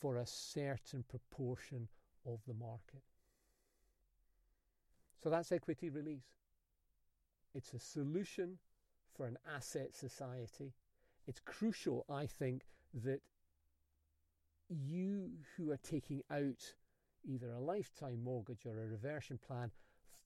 for 0.00 0.16
a 0.16 0.26
certain 0.26 1.04
proportion 1.08 1.88
of 2.26 2.40
the 2.46 2.54
market. 2.54 3.02
So 5.22 5.30
that's 5.30 5.52
equity 5.52 5.90
release. 5.90 6.26
It's 7.54 7.72
a 7.74 7.78
solution 7.78 8.58
for 9.16 9.26
an 9.26 9.38
asset 9.54 9.94
society. 9.94 10.72
It's 11.26 11.40
crucial, 11.40 12.04
I 12.08 12.26
think, 12.26 12.62
that 12.94 13.20
you 14.68 15.30
who 15.56 15.70
are 15.70 15.78
taking 15.78 16.22
out 16.30 16.74
either 17.24 17.52
a 17.52 17.60
lifetime 17.60 18.22
mortgage 18.22 18.64
or 18.64 18.80
a 18.80 18.86
reversion 18.86 19.38
plan 19.38 19.70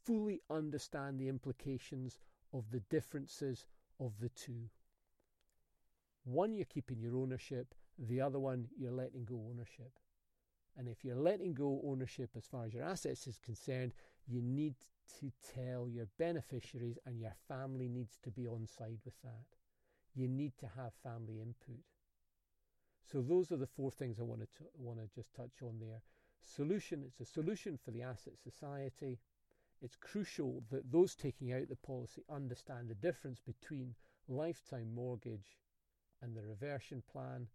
fully 0.05 0.41
understand 0.51 1.19
the 1.19 1.29
implications 1.29 2.19
of 2.53 2.65
the 2.71 2.81
differences 2.91 3.67
of 3.99 4.13
the 4.21 4.29
two. 4.31 4.69
One, 6.25 6.55
you're 6.55 6.65
keeping 6.65 7.01
your 7.01 7.17
ownership, 7.17 7.75
the 7.99 8.21
other 8.21 8.39
one, 8.39 8.69
you're 8.77 8.93
letting 8.93 9.25
go 9.25 9.41
ownership. 9.51 9.99
And 10.77 10.89
if 10.89 11.05
you're 11.05 11.17
letting 11.17 11.55
go 11.55 11.81
ownership 11.85 12.31
as 12.37 12.47
far 12.47 12.65
as 12.65 12.73
your 12.73 12.85
assets 12.85 13.27
is 13.27 13.39
concerned, 13.39 13.93
you 14.29 14.41
need 14.43 14.75
to 15.21 15.33
tell 15.55 15.89
your 15.89 16.07
beneficiaries 16.19 16.99
and 17.07 17.21
your 17.21 17.35
family 17.49 17.89
needs 17.89 18.19
to 18.23 18.31
be 18.31 18.47
on 18.47 18.67
side 18.67 18.99
with 19.05 19.21
that. 19.23 19.47
You 20.15 20.29
need 20.29 20.53
to 20.59 20.67
have 20.77 20.93
family 21.03 21.41
input. 21.41 21.83
So 23.11 23.21
those 23.21 23.51
are 23.53 23.57
the 23.57 23.67
four 23.67 23.91
things 23.91 24.19
I 24.19 24.23
want 24.23 24.41
to 24.41 24.47
want 24.79 25.01
to 25.01 25.15
just 25.15 25.35
touch 25.35 25.63
on 25.63 25.79
there. 25.81 26.03
Solution, 26.41 27.03
it's 27.07 27.21
a 27.21 27.33
solution 27.33 27.79
for 27.83 27.91
the 27.91 28.03
asset 28.03 28.35
society. 28.43 29.19
It's 29.81 29.97
crucial 29.97 30.63
that 30.71 30.93
those 30.93 31.15
taking 31.15 31.53
out 31.53 31.69
the 31.69 31.77
policy 31.77 32.23
understand 32.31 32.89
the 32.89 32.95
difference 32.95 33.41
between 33.41 33.95
lifetime 34.29 34.95
mortgage 34.95 35.59
and 36.21 36.37
the 36.37 36.43
reversion 36.43 37.03
plan. 37.11 37.49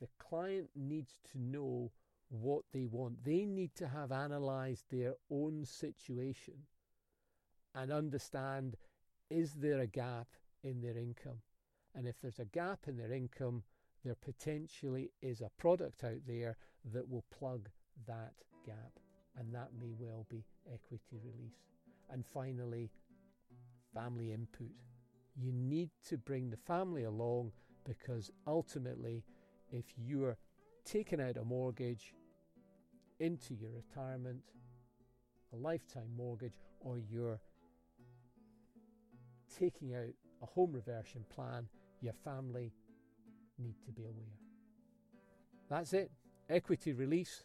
The 0.00 0.08
client 0.18 0.68
needs 0.74 1.18
to 1.32 1.38
know 1.38 1.92
what 2.32 2.62
they 2.72 2.86
want. 2.86 3.24
They 3.24 3.44
need 3.44 3.74
to 3.76 3.88
have 3.88 4.10
analysed 4.10 4.90
their 4.90 5.14
own 5.30 5.64
situation 5.64 6.54
and 7.74 7.92
understand 7.92 8.76
is 9.30 9.54
there 9.54 9.80
a 9.80 9.86
gap 9.86 10.28
in 10.62 10.80
their 10.80 10.96
income? 10.96 11.40
And 11.94 12.06
if 12.06 12.20
there's 12.20 12.38
a 12.38 12.44
gap 12.44 12.80
in 12.86 12.96
their 12.96 13.12
income, 13.12 13.62
there 14.04 14.14
potentially 14.14 15.10
is 15.20 15.40
a 15.40 15.50
product 15.58 16.04
out 16.04 16.20
there 16.26 16.56
that 16.92 17.08
will 17.08 17.24
plug 17.30 17.68
that 18.06 18.32
gap. 18.66 18.98
And 19.38 19.54
that 19.54 19.70
may 19.80 19.92
well 19.98 20.26
be 20.28 20.44
equity 20.66 21.18
release. 21.24 21.64
And 22.10 22.24
finally, 22.26 22.90
family 23.94 24.32
input. 24.32 24.70
You 25.34 25.52
need 25.52 25.90
to 26.08 26.18
bring 26.18 26.50
the 26.50 26.58
family 26.58 27.04
along 27.04 27.52
because 27.84 28.30
ultimately, 28.46 29.24
if 29.70 29.86
you're 29.96 30.36
taking 30.84 31.20
out 31.20 31.38
a 31.38 31.44
mortgage 31.44 32.12
into 33.22 33.54
your 33.54 33.70
retirement, 33.70 34.42
a 35.52 35.56
lifetime 35.56 36.10
mortgage, 36.16 36.58
or 36.80 36.98
you're 36.98 37.40
taking 39.58 39.94
out 39.94 40.12
a 40.42 40.46
home 40.46 40.72
reversion 40.72 41.24
plan, 41.30 41.68
your 42.00 42.14
family 42.24 42.72
need 43.58 43.76
to 43.86 43.92
be 43.92 44.02
aware. 44.02 44.38
That's 45.70 45.92
it. 45.92 46.10
Equity 46.50 46.92
release. 46.92 47.44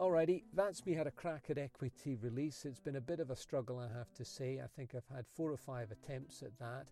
Alrighty, 0.00 0.42
that's 0.54 0.84
me 0.84 0.94
had 0.94 1.06
a 1.06 1.12
crack 1.12 1.44
at 1.50 1.58
equity 1.58 2.16
release. 2.16 2.64
It's 2.64 2.80
been 2.80 2.96
a 2.96 3.00
bit 3.00 3.20
of 3.20 3.30
a 3.30 3.36
struggle, 3.36 3.78
I 3.78 3.96
have 3.96 4.12
to 4.14 4.24
say. 4.24 4.58
I 4.58 4.66
think 4.74 4.94
I've 4.94 5.14
had 5.14 5.26
four 5.36 5.52
or 5.52 5.58
five 5.58 5.92
attempts 5.92 6.42
at 6.42 6.58
that. 6.58 6.86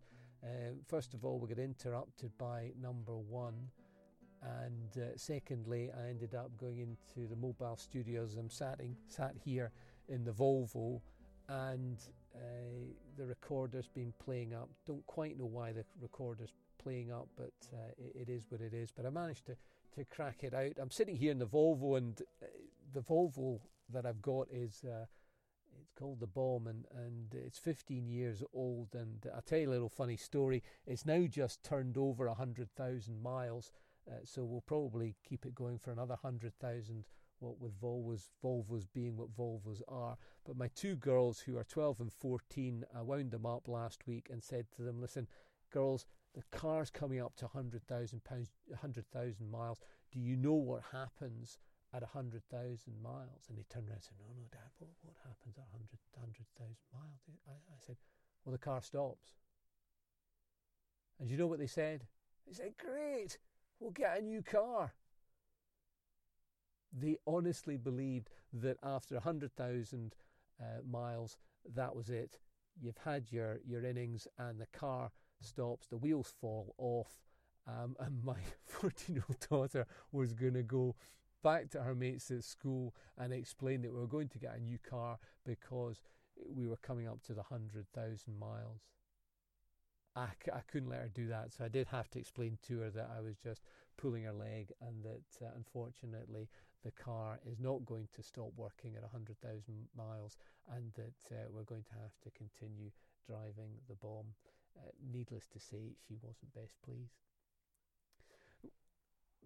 Uh, 0.44 0.74
first 0.86 1.14
of 1.14 1.24
all, 1.24 1.40
we 1.40 1.48
got 1.48 1.58
interrupted 1.58 2.30
by 2.38 2.70
number 2.80 3.16
one. 3.16 3.70
And 4.42 5.02
uh, 5.02 5.16
secondly, 5.16 5.90
I 5.96 6.08
ended 6.08 6.34
up 6.34 6.50
going 6.56 6.78
into 6.78 7.28
the 7.28 7.36
mobile 7.36 7.76
studios. 7.76 8.36
I'm 8.38 8.50
sat, 8.50 8.80
in, 8.80 8.96
sat 9.08 9.34
here 9.44 9.72
in 10.08 10.24
the 10.24 10.30
Volvo, 10.30 11.00
and 11.48 11.98
uh, 12.34 12.38
the 13.16 13.26
recorder's 13.26 13.88
been 13.88 14.12
playing 14.24 14.54
up. 14.54 14.68
Don't 14.86 15.06
quite 15.06 15.38
know 15.38 15.46
why 15.46 15.72
the 15.72 15.84
recorder's 16.00 16.52
playing 16.78 17.10
up, 17.10 17.28
but 17.36 17.52
uh, 17.72 17.90
it, 17.98 18.28
it 18.28 18.32
is 18.32 18.44
what 18.48 18.60
it 18.60 18.72
is. 18.72 18.90
But 18.90 19.06
I 19.06 19.10
managed 19.10 19.46
to, 19.46 19.56
to 19.96 20.04
crack 20.04 20.42
it 20.42 20.54
out. 20.54 20.72
I'm 20.80 20.90
sitting 20.90 21.16
here 21.16 21.32
in 21.32 21.38
the 21.38 21.46
Volvo, 21.46 21.98
and 21.98 22.20
uh, 22.42 22.46
the 22.94 23.00
Volvo 23.02 23.60
that 23.92 24.06
I've 24.06 24.22
got 24.22 24.48
is 24.52 24.84
uh, 24.84 25.06
it's 25.80 25.92
called 25.98 26.20
the 26.20 26.26
bomb 26.26 26.66
and, 26.66 26.84
and 26.94 27.34
it's 27.34 27.58
15 27.58 28.08
years 28.08 28.42
old 28.52 28.88
and 28.94 29.26
i'll 29.34 29.42
tell 29.42 29.58
you 29.58 29.68
a 29.68 29.70
little 29.70 29.88
funny 29.88 30.16
story 30.16 30.62
it's 30.86 31.06
now 31.06 31.24
just 31.26 31.62
turned 31.62 31.96
over 31.96 32.26
100000 32.26 33.22
miles 33.22 33.72
uh, 34.10 34.14
so 34.24 34.44
we'll 34.44 34.60
probably 34.62 35.16
keep 35.28 35.44
it 35.44 35.54
going 35.54 35.78
for 35.78 35.90
another 35.90 36.16
100000 36.20 37.04
what 37.40 37.60
with 37.60 37.80
volvos 37.80 38.30
volvos 38.44 38.86
being 38.92 39.16
what 39.16 39.34
volvos 39.36 39.80
are 39.86 40.16
but 40.44 40.56
my 40.56 40.68
two 40.74 40.96
girls 40.96 41.40
who 41.40 41.56
are 41.56 41.64
12 41.64 42.00
and 42.00 42.12
14 42.12 42.84
i 42.96 43.02
wound 43.02 43.30
them 43.30 43.46
up 43.46 43.68
last 43.68 44.06
week 44.06 44.28
and 44.30 44.42
said 44.42 44.66
to 44.74 44.82
them 44.82 45.00
listen 45.00 45.26
girls 45.70 46.06
the 46.34 46.42
car's 46.50 46.90
coming 46.90 47.20
up 47.20 47.36
to 47.36 47.46
100000 47.46 48.24
pounds 48.24 48.50
100000 48.66 49.50
miles 49.50 49.78
do 50.12 50.18
you 50.18 50.36
know 50.36 50.54
what 50.54 50.82
happens 50.92 51.58
at 51.94 52.02
100,000 52.02 52.44
miles. 53.02 53.48
And 53.48 53.56
they 53.56 53.64
turned 53.68 53.88
around 53.88 53.96
and 53.96 54.04
said, 54.04 54.20
No, 54.20 54.28
no, 54.36 54.44
Dad, 54.52 54.70
what, 54.78 54.90
what 55.02 55.16
happens 55.24 55.56
at 55.56 55.68
100,000 55.72 56.76
miles? 56.92 57.20
I, 57.48 57.52
I 57.52 57.78
said, 57.86 57.96
Well, 58.44 58.52
the 58.52 58.58
car 58.58 58.82
stops. 58.82 59.34
And 61.20 61.30
you 61.30 61.36
know 61.36 61.46
what 61.46 61.58
they 61.58 61.66
said? 61.66 62.06
They 62.46 62.52
said, 62.52 62.74
Great, 62.78 63.38
we'll 63.80 63.90
get 63.90 64.18
a 64.18 64.22
new 64.22 64.42
car. 64.42 64.92
They 66.92 67.16
honestly 67.26 67.76
believed 67.76 68.30
that 68.52 68.78
after 68.82 69.14
100,000 69.14 70.14
uh, 70.60 70.64
miles, 70.88 71.36
that 71.74 71.94
was 71.94 72.08
it. 72.08 72.38
You've 72.80 72.98
had 73.04 73.30
your, 73.30 73.58
your 73.64 73.84
innings, 73.84 74.26
and 74.38 74.60
the 74.60 74.66
car 74.66 75.10
stops, 75.40 75.86
the 75.86 75.96
wheels 75.96 76.32
fall 76.40 76.74
off. 76.78 77.20
Um, 77.66 77.96
and 78.00 78.24
my 78.24 78.38
14 78.66 79.16
year 79.16 79.24
old 79.28 79.40
daughter 79.48 79.86
was 80.12 80.32
going 80.32 80.54
to 80.54 80.62
go 80.62 80.96
back 81.42 81.70
to 81.70 81.82
her 81.82 81.94
mates 81.94 82.30
at 82.30 82.42
school 82.44 82.94
and 83.16 83.32
explain 83.32 83.82
that 83.82 83.92
we 83.92 84.00
were 84.00 84.06
going 84.06 84.28
to 84.28 84.38
get 84.38 84.56
a 84.56 84.60
new 84.60 84.78
car 84.78 85.18
because 85.44 86.02
we 86.36 86.66
were 86.66 86.76
coming 86.76 87.06
up 87.06 87.22
to 87.22 87.32
the 87.32 87.42
100,000 87.48 88.38
miles. 88.38 88.82
I 90.16 90.28
I 90.52 90.60
couldn't 90.70 90.88
let 90.88 91.00
her 91.00 91.08
do 91.08 91.28
that, 91.28 91.52
so 91.52 91.64
I 91.64 91.68
did 91.68 91.86
have 91.88 92.08
to 92.10 92.18
explain 92.18 92.58
to 92.66 92.80
her 92.80 92.90
that 92.90 93.10
I 93.16 93.20
was 93.20 93.36
just 93.36 93.62
pulling 93.96 94.24
her 94.24 94.32
leg 94.32 94.72
and 94.80 95.02
that 95.04 95.44
uh, 95.44 95.50
unfortunately 95.56 96.48
the 96.84 96.92
car 96.92 97.40
is 97.44 97.58
not 97.58 97.84
going 97.84 98.08
to 98.14 98.22
stop 98.22 98.52
working 98.56 98.94
at 98.96 99.02
100,000 99.02 99.88
miles 99.96 100.36
and 100.74 100.92
that 100.94 101.34
uh, 101.34 101.48
we're 101.50 101.64
going 101.64 101.82
to 101.82 102.00
have 102.00 102.14
to 102.22 102.30
continue 102.30 102.90
driving 103.26 103.72
the 103.88 103.96
bomb. 103.96 104.26
Uh, 104.78 104.90
needless 105.12 105.46
to 105.48 105.58
say, 105.58 105.96
she 106.06 106.14
wasn't 106.22 106.54
best 106.54 106.76
pleased 106.84 107.14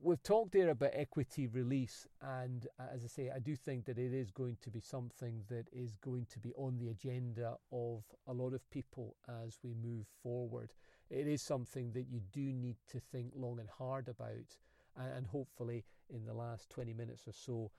we've 0.01 0.23
talked 0.23 0.53
there 0.53 0.71
about 0.71 0.91
equity 0.93 1.47
release, 1.47 2.07
and 2.21 2.67
uh, 2.79 2.85
as 2.95 3.05
I 3.05 3.09
say, 3.09 3.31
I 3.35 3.39
do 3.39 3.57
think 3.57 3.85
that 3.87 3.99
it 3.99 4.13
is 4.13 4.31
going 4.31 4.57
to 4.63 4.71
be 4.71 4.81
something 4.81 5.43
that 5.49 5.67
is 5.73 5.97
going 5.97 6.27
to 6.31 6.39
be 6.39 6.53
on 6.55 6.79
the 6.79 6.89
agenda 6.89 7.57
of 7.73 8.03
a 8.27 8.33
lot 8.33 8.55
of 8.55 8.69
people 8.71 9.17
as 9.45 9.59
we 9.63 9.75
move 9.75 10.07
forward. 10.23 10.73
It 11.11 11.27
is 11.27 11.43
something 11.43 11.93
that 11.93 12.07
you 12.09 12.21
do 12.33 12.53
need 12.53 12.77
to 12.91 13.01
think 13.01 13.33
long 13.37 13.59
and 13.61 13.69
hard 13.69 14.09
about, 14.09 14.57
and, 14.97 15.13
and 15.17 15.27
hopefully, 15.27 15.85
in 16.11 16.25
the 16.25 16.35
last 16.35 16.71
20 16.71 16.93
minutes 16.93 17.23
or 17.27 17.33
so, 17.33 17.71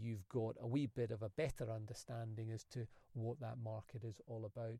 you've 0.00 0.28
got 0.28 0.56
a 0.60 0.66
wee 0.66 0.86
bit 0.86 1.10
of 1.10 1.22
a 1.22 1.30
better 1.30 1.70
understanding 1.70 2.50
as 2.52 2.64
to 2.64 2.86
what 3.14 3.40
that 3.40 3.58
market 3.62 4.04
is 4.04 4.20
all 4.26 4.44
about. 4.44 4.78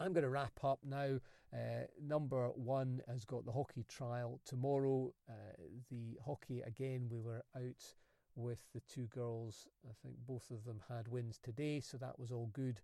I'm 0.00 0.12
going 0.12 0.22
to 0.22 0.30
wrap 0.30 0.62
up 0.62 0.78
now. 0.84 1.18
Uh, 1.52 1.86
number 2.00 2.48
one 2.50 3.02
has 3.08 3.24
got 3.24 3.44
the 3.44 3.52
hockey 3.52 3.84
trial 3.88 4.40
tomorrow. 4.44 5.12
Uh, 5.28 5.62
the 5.90 6.18
hockey, 6.24 6.60
again, 6.60 7.08
we 7.10 7.20
were 7.20 7.42
out 7.56 7.94
with 8.36 8.60
the 8.72 8.80
two 8.80 9.06
girls. 9.06 9.66
I 9.84 9.92
think 10.02 10.14
both 10.26 10.50
of 10.52 10.64
them 10.64 10.82
had 10.88 11.08
wins 11.08 11.38
today, 11.42 11.80
so 11.80 11.96
that 11.96 12.18
was 12.18 12.30
all 12.30 12.50
good. 12.52 12.80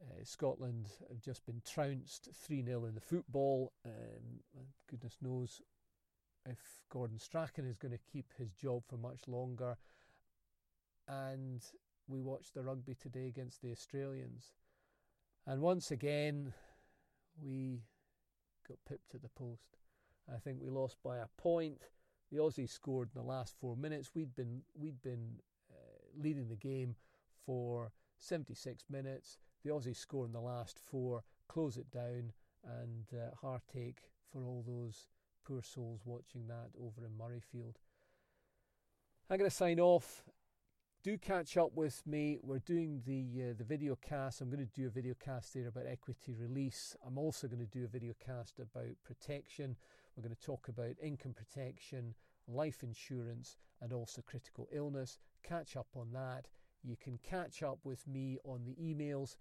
Uh, 0.00 0.22
Scotland 0.22 0.90
have 1.08 1.20
just 1.20 1.44
been 1.44 1.60
trounced 1.68 2.28
3 2.32 2.64
0 2.64 2.84
in 2.84 2.94
the 2.94 3.00
football. 3.00 3.72
Um, 3.84 4.62
goodness 4.88 5.16
knows 5.20 5.60
if 6.46 6.58
Gordon 6.88 7.18
Strachan 7.18 7.66
is 7.66 7.78
going 7.78 7.92
to 7.92 8.12
keep 8.12 8.32
his 8.38 8.52
job 8.52 8.84
for 8.86 8.96
much 8.96 9.26
longer. 9.26 9.76
And 11.08 11.64
we 12.06 12.20
watched 12.20 12.54
the 12.54 12.62
rugby 12.62 12.94
today 12.94 13.26
against 13.26 13.60
the 13.60 13.72
Australians. 13.72 14.52
And 15.48 15.62
once 15.62 15.90
again, 15.90 16.52
we 17.42 17.80
got 18.68 18.76
pipped 18.86 19.14
at 19.14 19.22
the 19.22 19.30
post. 19.30 19.78
I 20.30 20.36
think 20.36 20.58
we 20.60 20.68
lost 20.68 20.98
by 21.02 21.16
a 21.16 21.26
point. 21.38 21.84
The 22.30 22.36
Aussies 22.36 22.68
scored 22.68 23.08
in 23.14 23.22
the 23.22 23.26
last 23.26 23.54
four 23.58 23.74
minutes. 23.74 24.10
We'd 24.14 24.36
been 24.36 24.60
we'd 24.78 25.00
been 25.00 25.40
uh, 25.72 26.22
leading 26.22 26.50
the 26.50 26.56
game 26.56 26.96
for 27.46 27.92
76 28.18 28.84
minutes. 28.90 29.38
The 29.64 29.70
Aussies 29.70 29.96
score 29.96 30.26
in 30.26 30.32
the 30.32 30.40
last 30.40 30.80
four, 30.84 31.24
close 31.48 31.78
it 31.78 31.90
down, 31.90 32.34
and 32.62 33.06
uh, 33.14 33.34
heartache 33.40 34.02
for 34.30 34.44
all 34.44 34.62
those 34.66 35.08
poor 35.46 35.62
souls 35.62 36.02
watching 36.04 36.46
that 36.48 36.72
over 36.78 37.06
in 37.06 37.12
Murrayfield. 37.12 37.76
I'm 39.30 39.38
going 39.38 39.48
to 39.48 39.56
sign 39.56 39.80
off. 39.80 40.24
Do 41.02 41.16
catch 41.16 41.56
up 41.56 41.72
with 41.74 42.02
me. 42.06 42.38
We're 42.42 42.58
doing 42.58 43.02
the 43.06 43.50
uh, 43.50 43.54
the 43.56 43.64
video 43.64 43.96
cast. 43.96 44.40
I'm 44.40 44.50
going 44.50 44.66
to 44.66 44.80
do 44.80 44.88
a 44.88 44.90
video 44.90 45.14
cast 45.14 45.54
there 45.54 45.68
about 45.68 45.86
equity 45.86 46.34
release. 46.34 46.96
I'm 47.06 47.18
also 47.18 47.46
going 47.46 47.64
to 47.64 47.66
do 47.66 47.84
a 47.84 47.88
video 47.88 48.14
cast 48.24 48.58
about 48.58 48.96
protection. 49.04 49.76
We're 50.16 50.24
going 50.24 50.34
to 50.34 50.40
talk 50.40 50.68
about 50.68 50.96
income 51.00 51.34
protection, 51.34 52.14
life 52.48 52.82
insurance, 52.82 53.56
and 53.80 53.92
also 53.92 54.22
critical 54.22 54.68
illness. 54.72 55.18
Catch 55.44 55.76
up 55.76 55.88
on 55.94 56.12
that. 56.12 56.48
You 56.82 56.96
can 56.96 57.18
catch 57.22 57.62
up 57.62 57.78
with 57.84 58.06
me 58.06 58.38
on 58.44 58.64
the 58.64 58.74
emails. 58.74 59.36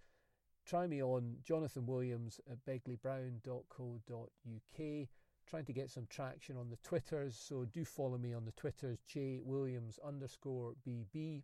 Try 0.66 0.86
me 0.86 1.02
on 1.02 1.38
Jonathan 1.44 1.86
Williams 1.86 2.40
at 2.52 2.64
begleyBrown.co.uk. 2.66 5.08
Trying 5.50 5.66
to 5.66 5.74
get 5.74 5.90
some 5.90 6.06
traction 6.10 6.58
on 6.58 6.70
the 6.70 6.78
Twitters, 6.84 7.38
so 7.38 7.66
do 7.66 7.86
follow 7.86 8.18
me 8.18 8.34
on 8.34 8.44
the 8.44 8.52
Twitters, 8.52 9.00
J 9.08 9.40
Williams 9.42 9.98
underscore 10.06 10.74
BB. 10.86 11.44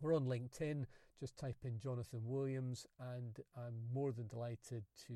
We're 0.00 0.16
on 0.16 0.24
LinkedIn, 0.24 0.86
just 1.18 1.36
type 1.36 1.58
in 1.64 1.78
Jonathan 1.78 2.22
Williams, 2.24 2.86
and 2.98 3.38
I'm 3.54 3.74
more 3.92 4.12
than 4.12 4.26
delighted 4.26 4.84
to 5.06 5.14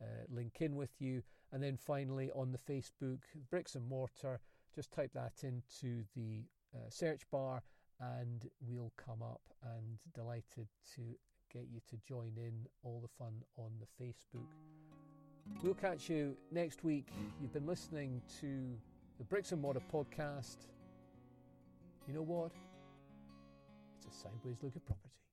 uh, 0.00 0.04
link 0.28 0.58
in 0.60 0.76
with 0.76 0.92
you. 1.00 1.22
And 1.50 1.60
then 1.60 1.76
finally 1.76 2.30
on 2.36 2.52
the 2.52 2.72
Facebook, 2.72 3.18
Bricks 3.50 3.74
and 3.74 3.88
Mortar, 3.88 4.38
just 4.72 4.92
type 4.92 5.10
that 5.14 5.42
into 5.42 6.04
the 6.14 6.44
uh, 6.74 6.88
search 6.88 7.22
bar 7.32 7.62
and 8.00 8.48
we'll 8.60 8.92
come 8.96 9.22
up 9.22 9.42
and 9.62 9.98
delighted 10.14 10.68
to 10.94 11.02
get 11.52 11.66
you 11.72 11.80
to 11.88 11.96
join 12.06 12.32
in 12.36 12.66
all 12.82 13.00
the 13.00 13.08
fun 13.08 13.42
on 13.56 13.70
the 13.80 14.04
Facebook. 14.04 14.46
We'll 15.62 15.74
catch 15.74 16.08
you 16.08 16.36
next 16.50 16.84
week. 16.84 17.08
You've 17.40 17.52
been 17.52 17.66
listening 17.66 18.20
to 18.40 18.76
the 19.18 19.24
Bricks 19.24 19.52
and 19.52 19.60
Mortar 19.62 19.80
podcast. 19.92 20.56
You 22.06 22.14
know 22.14 22.22
what? 22.22 22.52
It's 23.96 24.06
a 24.06 24.18
sideways 24.18 24.56
look 24.62 24.76
at 24.76 24.84
property. 24.84 25.23